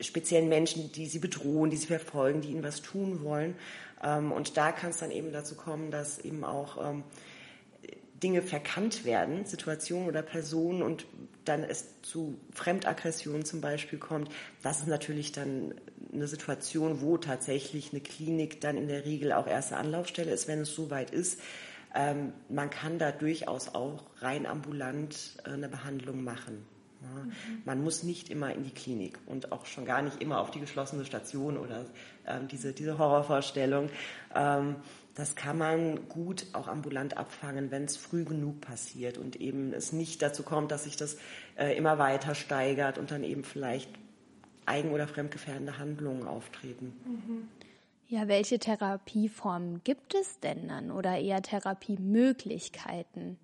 speziellen 0.00 0.48
Menschen, 0.48 0.92
die 0.92 1.06
sie 1.06 1.18
bedrohen, 1.18 1.70
die 1.70 1.76
sie 1.76 1.86
verfolgen, 1.86 2.40
die 2.40 2.50
ihnen 2.50 2.62
was 2.62 2.82
tun 2.82 3.22
wollen. 3.24 3.56
Ähm, 4.02 4.32
und 4.32 4.56
da 4.56 4.72
kann 4.72 4.90
es 4.90 4.98
dann 4.98 5.10
eben 5.10 5.32
dazu 5.32 5.54
kommen, 5.54 5.90
dass 5.90 6.18
eben 6.20 6.44
auch 6.44 6.90
ähm, 6.90 7.02
Dinge 8.22 8.42
verkannt 8.42 9.04
werden, 9.04 9.44
Situationen 9.44 10.08
oder 10.08 10.22
Personen 10.22 10.82
und 10.82 11.06
dann 11.44 11.64
es 11.64 12.02
zu 12.02 12.38
Fremdaggressionen 12.52 13.44
zum 13.44 13.60
Beispiel 13.60 13.98
kommt, 13.98 14.30
das 14.62 14.80
ist 14.80 14.88
natürlich 14.88 15.32
dann 15.32 15.74
eine 16.12 16.26
Situation, 16.26 17.00
wo 17.00 17.16
tatsächlich 17.16 17.92
eine 17.92 18.00
Klinik 18.00 18.60
dann 18.60 18.76
in 18.76 18.88
der 18.88 19.04
Regel 19.04 19.32
auch 19.32 19.46
erste 19.46 19.76
Anlaufstelle 19.76 20.30
ist, 20.30 20.48
wenn 20.48 20.60
es 20.60 20.74
soweit 20.74 21.10
ist. 21.10 21.40
Ähm, 21.94 22.32
man 22.48 22.70
kann 22.70 22.98
da 22.98 23.12
durchaus 23.12 23.74
auch 23.74 24.04
rein 24.20 24.46
ambulant 24.46 25.38
äh, 25.44 25.50
eine 25.50 25.68
Behandlung 25.68 26.22
machen. 26.22 26.66
Ja. 27.00 27.22
Mhm. 27.22 27.32
Man 27.64 27.82
muss 27.82 28.02
nicht 28.02 28.28
immer 28.28 28.52
in 28.52 28.64
die 28.64 28.74
Klinik 28.74 29.18
und 29.26 29.52
auch 29.52 29.64
schon 29.66 29.84
gar 29.84 30.02
nicht 30.02 30.20
immer 30.20 30.40
auf 30.40 30.50
die 30.50 30.60
geschlossene 30.60 31.04
Station 31.04 31.56
oder 31.56 31.86
ähm, 32.26 32.48
diese, 32.48 32.72
diese 32.72 32.98
Horrorvorstellung. 32.98 33.88
Ähm, 34.34 34.76
das 35.18 35.34
kann 35.34 35.58
man 35.58 36.08
gut 36.08 36.46
auch 36.52 36.68
ambulant 36.68 37.16
abfangen, 37.16 37.72
wenn 37.72 37.86
es 37.86 37.96
früh 37.96 38.22
genug 38.22 38.60
passiert 38.60 39.18
und 39.18 39.34
eben 39.34 39.72
es 39.72 39.92
nicht 39.92 40.22
dazu 40.22 40.44
kommt, 40.44 40.70
dass 40.70 40.84
sich 40.84 40.96
das 40.96 41.16
äh, 41.56 41.76
immer 41.76 41.98
weiter 41.98 42.36
steigert 42.36 42.98
und 42.98 43.10
dann 43.10 43.24
eben 43.24 43.42
vielleicht 43.42 43.90
eigen- 44.64 44.92
oder 44.92 45.08
fremdgefährdende 45.08 45.76
Handlungen 45.76 46.28
auftreten. 46.28 46.96
Mhm. 47.04 47.48
Ja, 48.06 48.28
welche 48.28 48.60
Therapieformen 48.60 49.82
gibt 49.82 50.14
es 50.14 50.38
denn 50.38 50.68
dann 50.68 50.92
oder 50.92 51.18
eher 51.18 51.42
Therapiemöglichkeiten? 51.42 53.38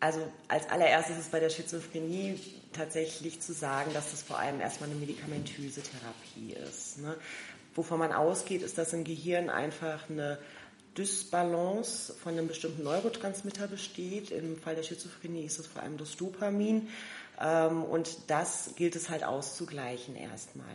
Also 0.00 0.20
als 0.48 0.68
allererstes 0.68 1.16
ist 1.16 1.32
bei 1.32 1.40
der 1.40 1.48
Schizophrenie 1.48 2.38
tatsächlich 2.72 3.40
zu 3.40 3.54
sagen, 3.54 3.90
dass 3.94 4.10
das 4.10 4.22
vor 4.22 4.38
allem 4.38 4.60
erstmal 4.60 4.90
eine 4.90 4.98
medikamentöse 4.98 5.80
Therapie 5.80 6.52
ist. 6.68 6.98
Ne? 6.98 7.16
Wovon 7.74 7.98
man 7.98 8.12
ausgeht, 8.12 8.62
ist, 8.62 8.78
dass 8.78 8.92
im 8.92 9.04
Gehirn 9.04 9.48
einfach 9.48 10.08
eine 10.10 10.38
Dysbalance 10.96 12.12
von 12.12 12.32
einem 12.32 12.48
bestimmten 12.48 12.82
Neurotransmitter 12.82 13.66
besteht. 13.66 14.30
Im 14.30 14.58
Fall 14.58 14.74
der 14.74 14.82
Schizophrenie 14.82 15.44
ist 15.44 15.58
es 15.58 15.66
vor 15.66 15.82
allem 15.82 15.96
das 15.96 16.16
Dopamin. 16.16 16.88
Ähm, 17.40 17.82
und 17.84 18.30
das 18.30 18.74
gilt 18.76 18.94
es 18.94 19.08
halt 19.08 19.24
auszugleichen 19.24 20.16
erstmal. 20.16 20.66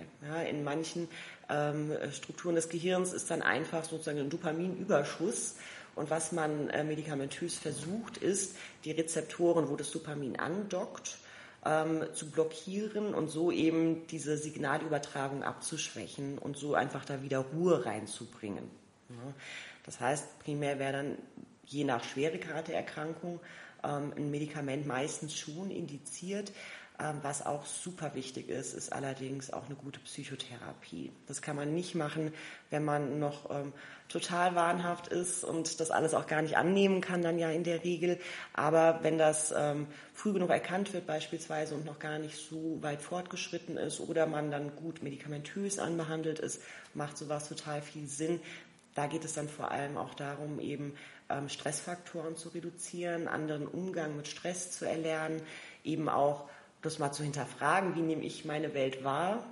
In 0.50 0.64
manchen 0.64 1.08
ähm, 1.50 1.94
Strukturen 2.12 2.56
des 2.56 2.70
Gehirns 2.70 3.14
ist 3.14 3.30
dann 3.30 3.42
einfach 3.42 3.84
sozusagen 3.84 4.20
ein 4.20 4.30
Dopaminüberschuss. 4.30 5.56
Und 5.96 6.10
was 6.10 6.32
man 6.32 6.70
äh, 6.70 6.84
medikamentös 6.84 7.58
versucht, 7.58 8.18
ist, 8.18 8.56
die 8.86 8.92
Rezeptoren, 8.92 9.70
wo 9.70 9.76
das 9.76 9.92
Dopamin 9.92 10.38
andockt, 10.38 11.18
ähm, 11.66 12.06
zu 12.14 12.30
blockieren 12.30 13.14
und 13.14 13.30
so 13.30 13.52
eben 13.52 14.08
diese 14.08 14.38
Signalübertragung 14.38 15.44
abzuschwächen 15.44 16.38
und 16.38 16.58
so 16.58 16.76
einfach 16.76 17.06
da 17.06 17.22
wieder 17.22 17.40
Ruhe 17.40 17.86
reinzubringen. 17.86 18.70
Ja. 19.10 19.34
Das 19.86 20.00
heißt, 20.00 20.40
primär 20.40 20.80
wäre 20.80 20.94
dann 20.94 21.18
je 21.66 21.84
nach 21.84 22.04
Schweregrad 22.04 22.68
der 22.68 22.76
Erkrankung 22.76 23.40
ähm, 23.84 24.14
ein 24.16 24.32
Medikament 24.32 24.86
meistens 24.88 25.36
schon 25.36 25.72
indiziert. 25.72 26.52
Ähm, 27.00 27.20
was 27.22 27.46
auch 27.46 27.64
super 27.68 28.16
wichtig 28.16 28.50
ist, 28.50 28.74
ist 28.74 28.92
allerdings 28.92 29.54
auch 29.54 29.68
eine 29.68 29.76
gute 29.76 30.00
Psychotherapie. 30.00 31.12
Das 31.28 31.44
kann 31.44 31.56
man 31.56 31.76
nicht 31.76 31.94
machen, 31.94 32.34
wenn 32.72 32.84
man 32.84 33.20
noch 33.20 33.52
ähm, 33.52 33.72
total 34.10 34.56
wahnhaft 34.56 35.08
ist 35.08 35.44
und 35.44 35.80
das 35.80 35.92
alles 35.92 36.16
auch 36.16 36.26
gar 36.26 36.42
nicht 36.42 36.58
annehmen 36.58 37.00
kann, 37.00 37.22
dann 37.22 37.38
ja 37.38 37.52
in 37.52 37.64
der 37.64 37.84
Regel. 37.84 38.20
Aber 38.54 39.00
wenn 39.04 39.20
das 39.20 39.54
ähm, 39.56 39.86
früh 40.16 40.34
genug 40.34 40.50
erkannt 40.50 40.92
wird 40.94 41.06
beispielsweise 41.06 41.76
und 41.76 41.86
noch 41.86 42.00
gar 42.00 42.18
nicht 42.18 42.36
so 42.36 42.82
weit 42.82 43.04
fortgeschritten 43.04 43.78
ist 43.78 44.00
oder 44.00 44.26
man 44.26 44.50
dann 44.50 44.76
gut 44.76 45.04
medikamentös 45.04 45.78
anbehandelt 45.78 46.40
ist, 46.40 46.64
macht 46.96 47.16
sowas 47.16 47.48
total 47.48 47.84
viel 47.84 48.08
Sinn. 48.08 48.40
Da 48.96 49.06
geht 49.06 49.24
es 49.24 49.36
dann 49.36 49.50
vor 49.50 49.70
allem 49.70 49.98
auch 49.98 50.16
darum, 50.16 50.60
eben 50.60 50.96
ähm, 51.30 51.48
Stressfaktoren 51.48 52.36
zu 52.36 52.50
reduzieren, 52.50 53.28
anderen 53.28 53.68
Umgang 53.68 54.18
mit 54.18 54.28
Stress 54.28 54.72
zu 54.72 54.86
erlernen, 54.86 55.44
eben 55.84 56.10
auch 56.10 56.50
das 56.88 57.00
mal 57.00 57.12
zu 57.12 57.24
hinterfragen, 57.24 57.96
wie 57.96 58.02
nehme 58.02 58.24
ich 58.24 58.46
meine 58.46 58.74
Welt 58.74 59.04
wahr, 59.04 59.44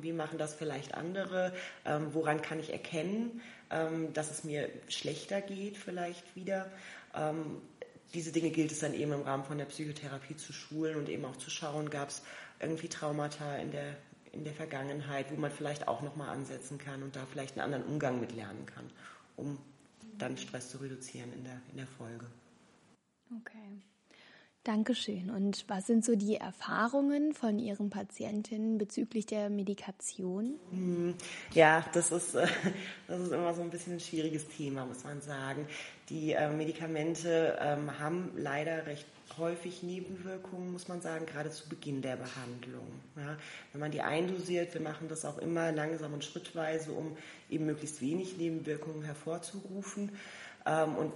wie 0.00 0.12
machen 0.12 0.38
das 0.38 0.54
vielleicht 0.54 0.94
andere, 0.94 1.52
ähm, 1.84 2.12
woran 2.12 2.42
kann 2.42 2.60
ich 2.60 2.72
erkennen, 2.72 3.40
ähm, 3.70 4.12
dass 4.12 4.30
es 4.30 4.44
mir 4.44 4.68
schlechter 4.88 5.40
geht 5.40 5.76
vielleicht 5.76 6.36
wieder. 6.36 6.70
Ähm, 7.14 7.62
diese 8.14 8.32
Dinge 8.32 8.50
gilt 8.50 8.70
es 8.70 8.80
dann 8.80 8.94
eben 8.94 9.12
im 9.12 9.22
Rahmen 9.22 9.44
von 9.44 9.58
der 9.58 9.64
Psychotherapie 9.64 10.36
zu 10.36 10.52
schulen 10.52 10.96
und 10.96 11.08
eben 11.08 11.24
auch 11.24 11.36
zu 11.36 11.50
schauen, 11.50 11.90
gab 11.90 12.10
es 12.10 12.22
irgendwie 12.60 12.88
Traumata 12.88 13.56
in 13.56 13.70
der, 13.72 13.96
in 14.32 14.44
der 14.44 14.54
Vergangenheit, 14.54 15.30
wo 15.30 15.36
man 15.36 15.50
vielleicht 15.50 15.88
auch 15.88 16.02
nochmal 16.02 16.28
ansetzen 16.28 16.78
kann 16.78 17.02
und 17.02 17.16
da 17.16 17.26
vielleicht 17.26 17.58
einen 17.58 17.64
anderen 17.64 17.84
Umgang 17.84 18.20
mit 18.20 18.32
lernen 18.32 18.66
kann, 18.66 18.90
um 19.36 19.58
dann 20.18 20.36
Stress 20.36 20.70
zu 20.70 20.78
reduzieren 20.78 21.32
in 21.32 21.44
der, 21.44 21.60
in 21.70 21.78
der 21.78 21.86
Folge. 21.86 22.26
Okay. 23.40 23.82
Dankeschön. 24.66 25.30
Und 25.30 25.64
was 25.68 25.86
sind 25.86 26.04
so 26.04 26.16
die 26.16 26.34
Erfahrungen 26.34 27.34
von 27.34 27.60
Ihren 27.60 27.88
Patientinnen 27.88 28.78
bezüglich 28.78 29.24
der 29.24 29.48
Medikation? 29.48 30.58
Hm, 30.70 31.14
ja, 31.52 31.84
das 31.92 32.10
ist, 32.10 32.34
äh, 32.34 32.48
das 33.06 33.20
ist 33.20 33.32
immer 33.32 33.54
so 33.54 33.62
ein 33.62 33.70
bisschen 33.70 33.92
ein 33.92 34.00
schwieriges 34.00 34.48
Thema, 34.48 34.84
muss 34.84 35.04
man 35.04 35.20
sagen. 35.20 35.68
Die 36.08 36.32
äh, 36.32 36.50
Medikamente 36.50 37.56
ähm, 37.60 37.96
haben 38.00 38.32
leider 38.36 38.86
recht 38.86 39.06
häufig 39.38 39.84
Nebenwirkungen, 39.84 40.72
muss 40.72 40.88
man 40.88 41.00
sagen, 41.00 41.26
gerade 41.26 41.50
zu 41.50 41.68
Beginn 41.68 42.02
der 42.02 42.16
Behandlung. 42.16 42.88
Ja, 43.14 43.36
wenn 43.70 43.80
man 43.80 43.92
die 43.92 44.00
eindosiert, 44.00 44.74
wir 44.74 44.80
machen 44.80 45.06
das 45.08 45.24
auch 45.24 45.38
immer 45.38 45.70
langsam 45.70 46.12
und 46.12 46.24
schrittweise, 46.24 46.90
um 46.90 47.16
eben 47.48 47.66
möglichst 47.66 48.00
wenig 48.00 48.36
Nebenwirkungen 48.36 49.04
hervorzurufen. 49.04 50.10
Ähm, 50.66 50.96
und 50.96 51.12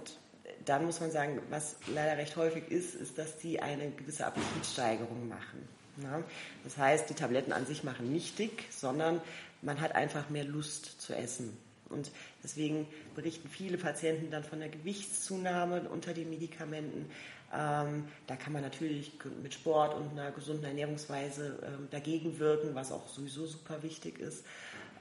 dann 0.65 0.85
muss 0.85 0.99
man 0.99 1.11
sagen, 1.11 1.41
was 1.49 1.75
leider 1.93 2.17
recht 2.17 2.35
häufig 2.35 2.69
ist, 2.69 2.95
ist, 2.95 3.17
dass 3.17 3.37
die 3.37 3.61
eine 3.61 3.89
gewisse 3.91 4.25
Appetitsteigerung 4.25 5.27
machen. 5.27 5.67
Ja? 6.01 6.23
Das 6.63 6.77
heißt, 6.77 7.09
die 7.09 7.13
Tabletten 7.13 7.53
an 7.53 7.65
sich 7.65 7.83
machen 7.83 8.11
nicht 8.11 8.37
dick, 8.39 8.65
sondern 8.69 9.21
man 9.61 9.81
hat 9.81 9.95
einfach 9.95 10.29
mehr 10.29 10.45
Lust 10.45 11.01
zu 11.01 11.13
essen. 11.13 11.57
Und 11.89 12.11
deswegen 12.43 12.87
berichten 13.15 13.49
viele 13.49 13.77
Patienten 13.77 14.31
dann 14.31 14.43
von 14.43 14.59
der 14.59 14.69
Gewichtszunahme 14.69 15.89
unter 15.89 16.13
den 16.13 16.29
Medikamenten. 16.29 17.09
Ähm, 17.53 18.05
da 18.27 18.37
kann 18.37 18.53
man 18.53 18.61
natürlich 18.61 19.11
mit 19.43 19.53
Sport 19.53 19.95
und 19.95 20.11
einer 20.11 20.31
gesunden 20.31 20.63
Ernährungsweise 20.63 21.59
ähm, 21.63 21.87
dagegen 21.91 22.39
wirken, 22.39 22.73
was 22.75 22.93
auch 22.93 23.09
sowieso 23.09 23.45
super 23.45 23.83
wichtig 23.83 24.19
ist. 24.19 24.45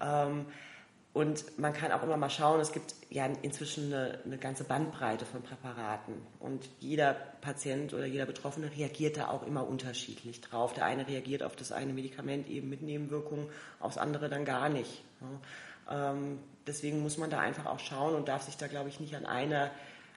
Ähm, 0.01 0.47
und 1.13 1.59
man 1.59 1.73
kann 1.73 1.91
auch 1.91 2.05
immer 2.05 2.17
mal 2.17 2.31
schauen, 2.31 2.61
es 2.61 2.71
gibt 2.71 2.95
ja 3.11 3.27
inzwischen 3.43 3.93
eine, 3.93 4.21
eine, 4.25 4.39
ganze 4.39 4.63
Bandbreite 4.63 5.27
von 5.27 5.43
Präparaten. 5.43 6.15
Und 6.39 6.69
jeder 6.79 7.15
Patient 7.15 7.93
oder 7.93 8.07
jeder 8.07 8.27
Betroffene 8.27 8.71
reagiert 8.77 9.17
da 9.17 9.29
auch 9.29 9.45
immer 9.45 9.67
unterschiedlich 9.67 10.41
drauf. 10.41 10.73
Der 10.73 10.85
eine 10.85 11.09
reagiert 11.09 11.43
auf 11.43 11.57
das 11.57 11.73
eine 11.73 11.93
Medikament 11.93 12.49
eben 12.49 12.69
mit 12.69 12.83
Nebenwirkungen, 12.83 13.49
aufs 13.81 13.99
andere 13.99 14.29
dann 14.29 14.45
gar 14.45 14.69
nicht. 14.69 15.03
Ähm, 15.91 16.39
deswegen 16.69 17.03
muss 17.03 17.19
man 17.19 17.29
da 17.29 17.41
einfach 17.41 17.67
auch 17.67 17.81
schauen 17.81 18.15
und 18.15 18.29
darf 18.29 18.43
sich 18.43 18.57
da, 18.57 18.69
glaube 18.69 18.89
ich, 18.89 19.01
nicht 19.01 19.17
an 19.17 19.27
einer 19.27 19.71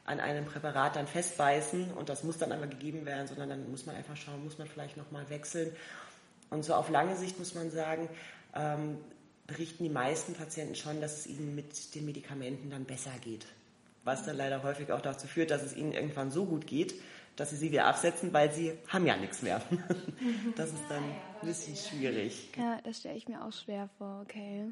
an 0.05 0.19
einem 0.19 0.43
Präparat 0.43 0.97
dann 0.97 1.07
festbeißen 1.07 1.93
und 1.93 2.09
das 2.09 2.25
muss 2.25 2.37
dann 2.37 2.51
aber 2.51 2.67
gegeben 2.67 3.05
werden, 3.05 3.25
sondern 3.25 3.47
dann 3.47 3.71
muss 3.71 3.85
man 3.85 3.95
einfach 3.95 4.17
schauen, 4.17 4.43
muss 4.43 4.57
man 4.57 4.67
vielleicht 4.67 4.97
nochmal 4.97 5.29
wechseln. 5.29 5.73
Und 6.49 6.65
so 6.65 6.73
auf 6.73 6.89
lange 6.89 7.15
Sicht 7.15 7.39
muss 7.39 7.55
man 7.55 7.71
sagen, 7.71 8.09
ähm, 8.53 8.97
berichten 9.47 9.83
die 9.83 9.89
meisten 9.89 10.33
Patienten 10.33 10.75
schon, 10.75 11.01
dass 11.01 11.19
es 11.19 11.27
ihnen 11.27 11.55
mit 11.55 11.95
den 11.95 12.05
Medikamenten 12.05 12.69
dann 12.69 12.85
besser 12.85 13.13
geht. 13.21 13.45
Was 14.03 14.25
dann 14.25 14.37
leider 14.37 14.63
häufig 14.63 14.91
auch 14.91 15.01
dazu 15.01 15.27
führt, 15.27 15.51
dass 15.51 15.63
es 15.63 15.75
ihnen 15.75 15.93
irgendwann 15.93 16.31
so 16.31 16.45
gut 16.45 16.67
geht, 16.67 16.95
dass 17.35 17.49
sie 17.49 17.57
sie 17.57 17.71
wieder 17.71 17.85
absetzen, 17.85 18.33
weil 18.33 18.51
sie 18.51 18.73
haben 18.87 19.05
ja 19.05 19.17
nichts 19.17 19.41
mehr. 19.41 19.61
Das 20.55 20.69
ist 20.69 20.83
dann 20.89 21.03
ein 21.03 21.47
bisschen 21.47 21.75
schwierig. 21.75 22.49
Ja, 22.57 22.79
das 22.83 22.99
stelle 22.99 23.17
ich 23.17 23.27
mir 23.27 23.43
auch 23.43 23.53
schwer 23.53 23.89
vor, 23.97 24.21
okay. 24.21 24.71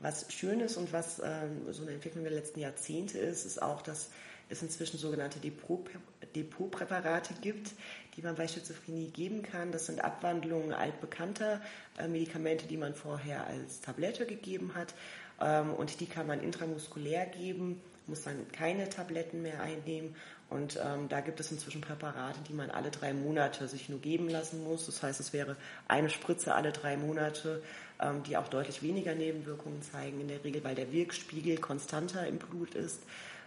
Was 0.00 0.30
schön 0.30 0.60
ist 0.60 0.76
und 0.76 0.92
was 0.92 1.20
ähm, 1.24 1.72
so 1.72 1.82
eine 1.82 1.92
Entwicklung 1.92 2.24
der 2.24 2.32
letzten 2.32 2.60
Jahrzehnte 2.60 3.18
ist, 3.18 3.46
ist 3.46 3.62
auch, 3.62 3.80
dass 3.80 4.10
es 4.48 4.62
inzwischen 4.62 4.98
sogenannte 4.98 5.38
Depotpräparate 5.40 7.34
gibt, 7.40 7.72
die 8.16 8.22
man 8.22 8.36
bei 8.36 8.46
Schizophrenie 8.48 9.10
geben 9.10 9.42
kann. 9.42 9.72
Das 9.72 9.86
sind 9.86 10.04
Abwandlungen 10.04 10.72
altbekannter 10.72 11.60
äh, 11.98 12.08
Medikamente, 12.08 12.66
die 12.66 12.76
man 12.76 12.94
vorher 12.94 13.46
als 13.46 13.80
Tablette 13.80 14.26
gegeben 14.26 14.74
hat. 14.74 14.94
Ähm, 15.40 15.72
und 15.74 16.00
die 16.00 16.06
kann 16.06 16.26
man 16.26 16.40
intramuskulär 16.40 17.26
geben, 17.26 17.80
muss 18.06 18.22
dann 18.22 18.50
keine 18.52 18.88
Tabletten 18.88 19.42
mehr 19.42 19.60
einnehmen. 19.60 20.14
Und 20.48 20.78
ähm, 20.82 21.08
da 21.08 21.20
gibt 21.20 21.40
es 21.40 21.50
inzwischen 21.50 21.80
Präparate, 21.80 22.38
die 22.48 22.52
man 22.52 22.70
alle 22.70 22.92
drei 22.92 23.12
Monate 23.12 23.66
sich 23.66 23.88
nur 23.88 24.00
geben 24.00 24.28
lassen 24.28 24.62
muss. 24.62 24.86
Das 24.86 25.02
heißt, 25.02 25.18
es 25.18 25.32
wäre 25.32 25.56
eine 25.88 26.08
Spritze 26.08 26.54
alle 26.54 26.70
drei 26.70 26.96
Monate, 26.96 27.62
ähm, 28.00 28.22
die 28.22 28.36
auch 28.36 28.46
deutlich 28.46 28.80
weniger 28.82 29.16
Nebenwirkungen 29.16 29.82
zeigen, 29.82 30.20
in 30.20 30.28
der 30.28 30.44
Regel, 30.44 30.62
weil 30.62 30.76
der 30.76 30.92
Wirkspiegel 30.92 31.58
konstanter 31.58 32.28
im 32.28 32.38
Blut 32.38 32.74
ist. 32.76 33.02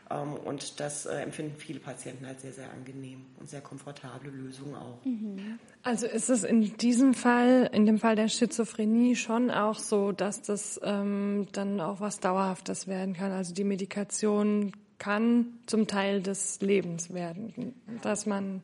Ähm, 0.10 0.34
und 0.34 0.80
das 0.80 1.06
äh, 1.06 1.22
empfinden 1.22 1.56
viele 1.58 1.80
Patienten 1.80 2.26
als 2.26 2.42
sehr, 2.42 2.54
sehr 2.54 2.72
angenehm 2.72 3.26
und 3.40 3.50
sehr 3.50 3.62
komfortable 3.62 4.32
Lösung 4.32 4.76
auch. 4.76 5.04
Mhm. 5.06 5.60
Also 5.84 6.08
ist 6.08 6.30
es 6.30 6.44
in 6.44 6.78
diesem 6.78 7.14
Fall, 7.14 7.70
in 7.74 7.86
dem 7.86 8.00
Fall 8.00 8.16
der 8.16 8.28
Schizophrenie 8.28 9.16
schon 9.16 9.52
auch 9.52 9.78
so, 9.78 10.12
dass 10.12 10.42
das 10.42 10.80
ähm, 10.84 11.48
dann 11.52 11.80
auch 11.80 12.02
was 12.02 12.20
Dauerhaftes 12.20 12.88
werden 12.88 13.14
kann. 13.14 13.32
Also 13.32 13.54
die 13.54 13.64
Medikation 13.64 14.72
kann 14.98 15.60
zum 15.66 15.88
Teil 15.88 16.22
des 16.22 16.60
Lebens 16.62 17.14
werden, 17.14 17.74
dass 18.02 18.26
man, 18.26 18.64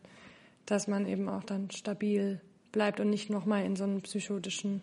dass 0.66 0.88
man 0.88 1.08
eben 1.08 1.30
auch 1.30 1.44
dann 1.44 1.72
stabil 1.72 2.42
bleibt 2.72 3.00
und 3.00 3.10
nicht 3.10 3.30
nochmal 3.30 3.64
in 3.64 3.76
so 3.76 3.86
einen 3.86 4.02
psychotischen 4.02 4.82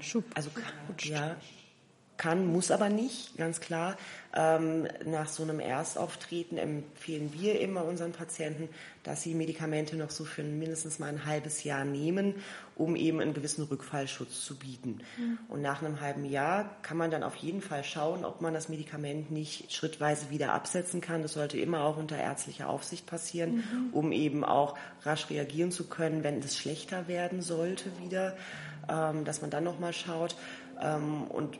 Schub. 0.00 0.24
Also 0.34 0.50
ja, 1.00 1.36
kann, 2.22 2.46
muss 2.46 2.70
aber 2.70 2.88
nicht, 2.88 3.36
ganz 3.36 3.60
klar. 3.60 3.96
Ähm, 4.32 4.86
nach 5.04 5.28
so 5.28 5.42
einem 5.42 5.58
Erstauftreten 5.58 6.56
empfehlen 6.56 7.32
wir 7.34 7.60
immer 7.60 7.84
unseren 7.84 8.12
Patienten, 8.12 8.68
dass 9.02 9.22
sie 9.22 9.34
Medikamente 9.34 9.96
noch 9.96 10.10
so 10.10 10.24
für 10.24 10.44
mindestens 10.44 11.00
mal 11.00 11.08
ein 11.08 11.26
halbes 11.26 11.64
Jahr 11.64 11.84
nehmen, 11.84 12.36
um 12.76 12.94
eben 12.94 13.20
einen 13.20 13.34
gewissen 13.34 13.64
Rückfallschutz 13.64 14.44
zu 14.44 14.56
bieten. 14.56 15.00
Mhm. 15.18 15.38
Und 15.48 15.62
nach 15.62 15.82
einem 15.82 16.00
halben 16.00 16.24
Jahr 16.24 16.76
kann 16.82 16.96
man 16.96 17.10
dann 17.10 17.24
auf 17.24 17.34
jeden 17.36 17.60
Fall 17.60 17.82
schauen, 17.82 18.24
ob 18.24 18.40
man 18.40 18.54
das 18.54 18.68
Medikament 18.68 19.32
nicht 19.32 19.72
schrittweise 19.72 20.30
wieder 20.30 20.52
absetzen 20.52 21.00
kann. 21.00 21.22
Das 21.22 21.32
sollte 21.32 21.58
immer 21.58 21.82
auch 21.82 21.96
unter 21.96 22.16
ärztlicher 22.16 22.68
Aufsicht 22.68 23.04
passieren, 23.04 23.56
mhm. 23.56 23.88
um 23.92 24.12
eben 24.12 24.44
auch 24.44 24.78
rasch 25.02 25.28
reagieren 25.28 25.72
zu 25.72 25.88
können, 25.88 26.22
wenn 26.22 26.38
es 26.38 26.56
schlechter 26.56 27.08
werden 27.08 27.42
sollte 27.42 27.90
wieder, 28.00 28.36
ähm, 28.88 29.24
dass 29.24 29.40
man 29.40 29.50
dann 29.50 29.64
nochmal 29.64 29.92
schaut. 29.92 30.36
Ähm, 30.80 31.24
und 31.24 31.58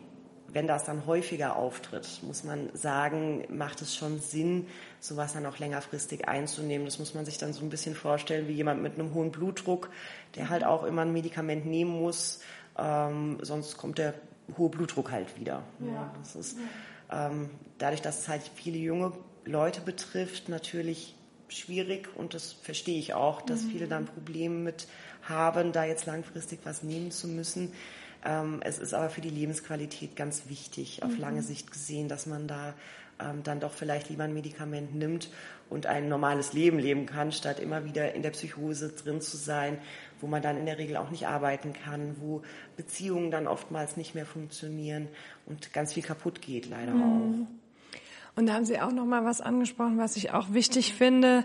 wenn 0.53 0.67
das 0.67 0.85
dann 0.85 1.07
häufiger 1.07 1.57
auftritt, 1.57 2.21
muss 2.23 2.45
man 2.45 2.69
sagen, 2.75 3.45
macht 3.49 3.81
es 3.81 3.97
schon 3.97 4.21
Sinn, 4.21 4.67
sowas 5.01 5.33
dann 5.33 5.47
auch 5.47 5.59
längerfristig 5.59 6.29
einzunehmen. 6.29 6.85
Das 6.85 6.99
muss 6.99 7.15
man 7.15 7.25
sich 7.25 7.39
dann 7.39 7.53
so 7.53 7.63
ein 7.65 7.71
bisschen 7.71 7.95
vorstellen 7.95 8.49
wie 8.49 8.53
jemand 8.53 8.83
mit 8.83 8.95
einem 8.95 9.15
hohen 9.15 9.31
Blutdruck, 9.31 9.91
der 10.37 10.51
halt 10.51 10.65
auch 10.65 10.85
immer 10.85 11.03
ein 11.03 11.13
Medikament 11.13 11.65
nehmen 11.67 11.99
muss, 11.99 12.41
ähm, 12.79 13.39
sonst 13.43 13.77
kommt 13.77 13.99
der 13.99 14.15
hohe 14.59 14.69
Blutdruck 14.69 15.11
halt 15.11 15.39
wieder. 15.39 15.63
Ja. 15.81 16.13
Das 16.19 16.37
ist, 16.37 16.57
Ähm, 17.11 17.51
dadurch, 17.77 18.01
dass 18.01 18.21
es 18.21 18.29
halt 18.29 18.43
viele 18.55 18.79
junge 18.79 19.13
Leute 19.45 19.83
betrifft, 19.83 20.49
natürlich 20.49 21.15
schwierig 21.49 22.09
und 22.17 22.33
das 22.33 22.53
verstehe 22.53 22.99
ich 22.99 23.13
auch, 23.13 23.43
dass 23.43 23.65
mhm. 23.65 23.71
viele 23.71 23.87
dann 23.87 24.07
Probleme 24.07 24.55
mit 24.55 24.89
haben, 25.23 25.73
da 25.73 25.85
jetzt 25.85 26.07
langfristig 26.07 26.61
was 26.65 26.83
nehmen 26.83 27.11
zu 27.11 27.29
müssen. 27.29 27.73
Ähm, 28.25 28.61
es 28.65 28.79
ist 28.79 28.95
aber 28.95 29.11
für 29.11 29.21
die 29.21 29.31
Lebensqualität 29.31 30.17
ganz 30.17 30.49
wichtig, 30.49 31.03
auf 31.03 31.13
mhm. 31.13 31.21
lange 31.21 31.43
Sicht 31.43 31.71
gesehen, 31.71 32.09
dass 32.09 32.27
man 32.27 32.47
da 32.47 32.75
ähm, 33.21 33.43
dann 33.43 33.61
doch 33.61 33.73
vielleicht 33.73 34.11
lieber 34.11 34.25
ein 34.25 34.35
Medikament 34.35 34.95
nimmt 34.95 35.31
und 35.71 35.87
ein 35.87 36.09
normales 36.09 36.53
Leben 36.53 36.79
leben 36.79 37.07
kann, 37.07 37.33
statt 37.33 37.59
immer 37.59 37.85
wieder 37.85 38.15
in 38.15 38.23
der 38.23 38.31
Psychose 38.31 38.91
drin 38.93 39.21
zu 39.21 39.37
sein, 39.37 39.79
wo 40.21 40.27
man 40.27 40.43
dann 40.43 40.57
in 40.57 40.67
der 40.67 40.79
Regel 40.79 40.97
auch 40.97 41.11
nicht 41.11 41.27
arbeiten 41.27 41.73
kann, 41.73 42.17
wo 42.21 42.43
Beziehungen 42.77 43.31
dann 43.31 43.47
oftmals 43.47 43.97
nicht 43.97 44.15
mehr 44.15 44.27
funktionieren 44.27 45.09
und 45.47 45.73
ganz 45.73 45.95
viel 45.95 46.03
kaputt 46.03 46.43
geht, 46.43 46.69
leider 46.69 46.93
mhm. 46.93 47.03
auch. 47.03 47.47
Und 48.35 48.47
da 48.47 48.55
haben 48.55 48.65
Sie 48.65 48.81
auch 48.81 48.93
noch 48.93 49.05
mal 49.05 49.25
was 49.25 49.43
angesprochen, 49.43 49.99
was 49.99 50.17
ich 50.17 50.31
auch 50.33 50.53
wichtig 50.53 50.95
finde, 50.95 51.45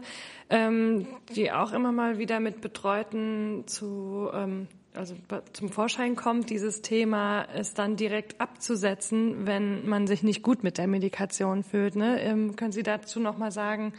ähm, 0.50 1.06
die 1.36 1.52
auch 1.52 1.74
immer 1.74 1.92
mal 1.92 2.18
wieder 2.18 2.40
mit 2.40 2.62
Betreuten 2.62 3.64
zu 3.66 4.30
ähm, 4.34 4.68
also 4.98 5.16
zum 5.54 5.70
Vorschein 5.70 6.16
kommt, 6.16 6.50
dieses 6.50 6.82
Thema 6.82 7.44
ist 7.44 7.78
dann 7.80 7.96
direkt 7.96 8.42
abzusetzen, 8.42 9.46
wenn 9.46 9.88
man 9.88 10.08
sich 10.08 10.24
nicht 10.24 10.42
gut 10.42 10.64
mit 10.64 10.78
der 10.78 10.88
Medikation 10.88 11.64
fühlt. 11.64 11.96
Ne? 11.96 12.20
Ähm, 12.22 12.56
können 12.56 12.72
Sie 12.72 12.84
dazu 12.84 13.20
noch 13.20 13.38
mal 13.38 13.52
sagen, 13.52 13.94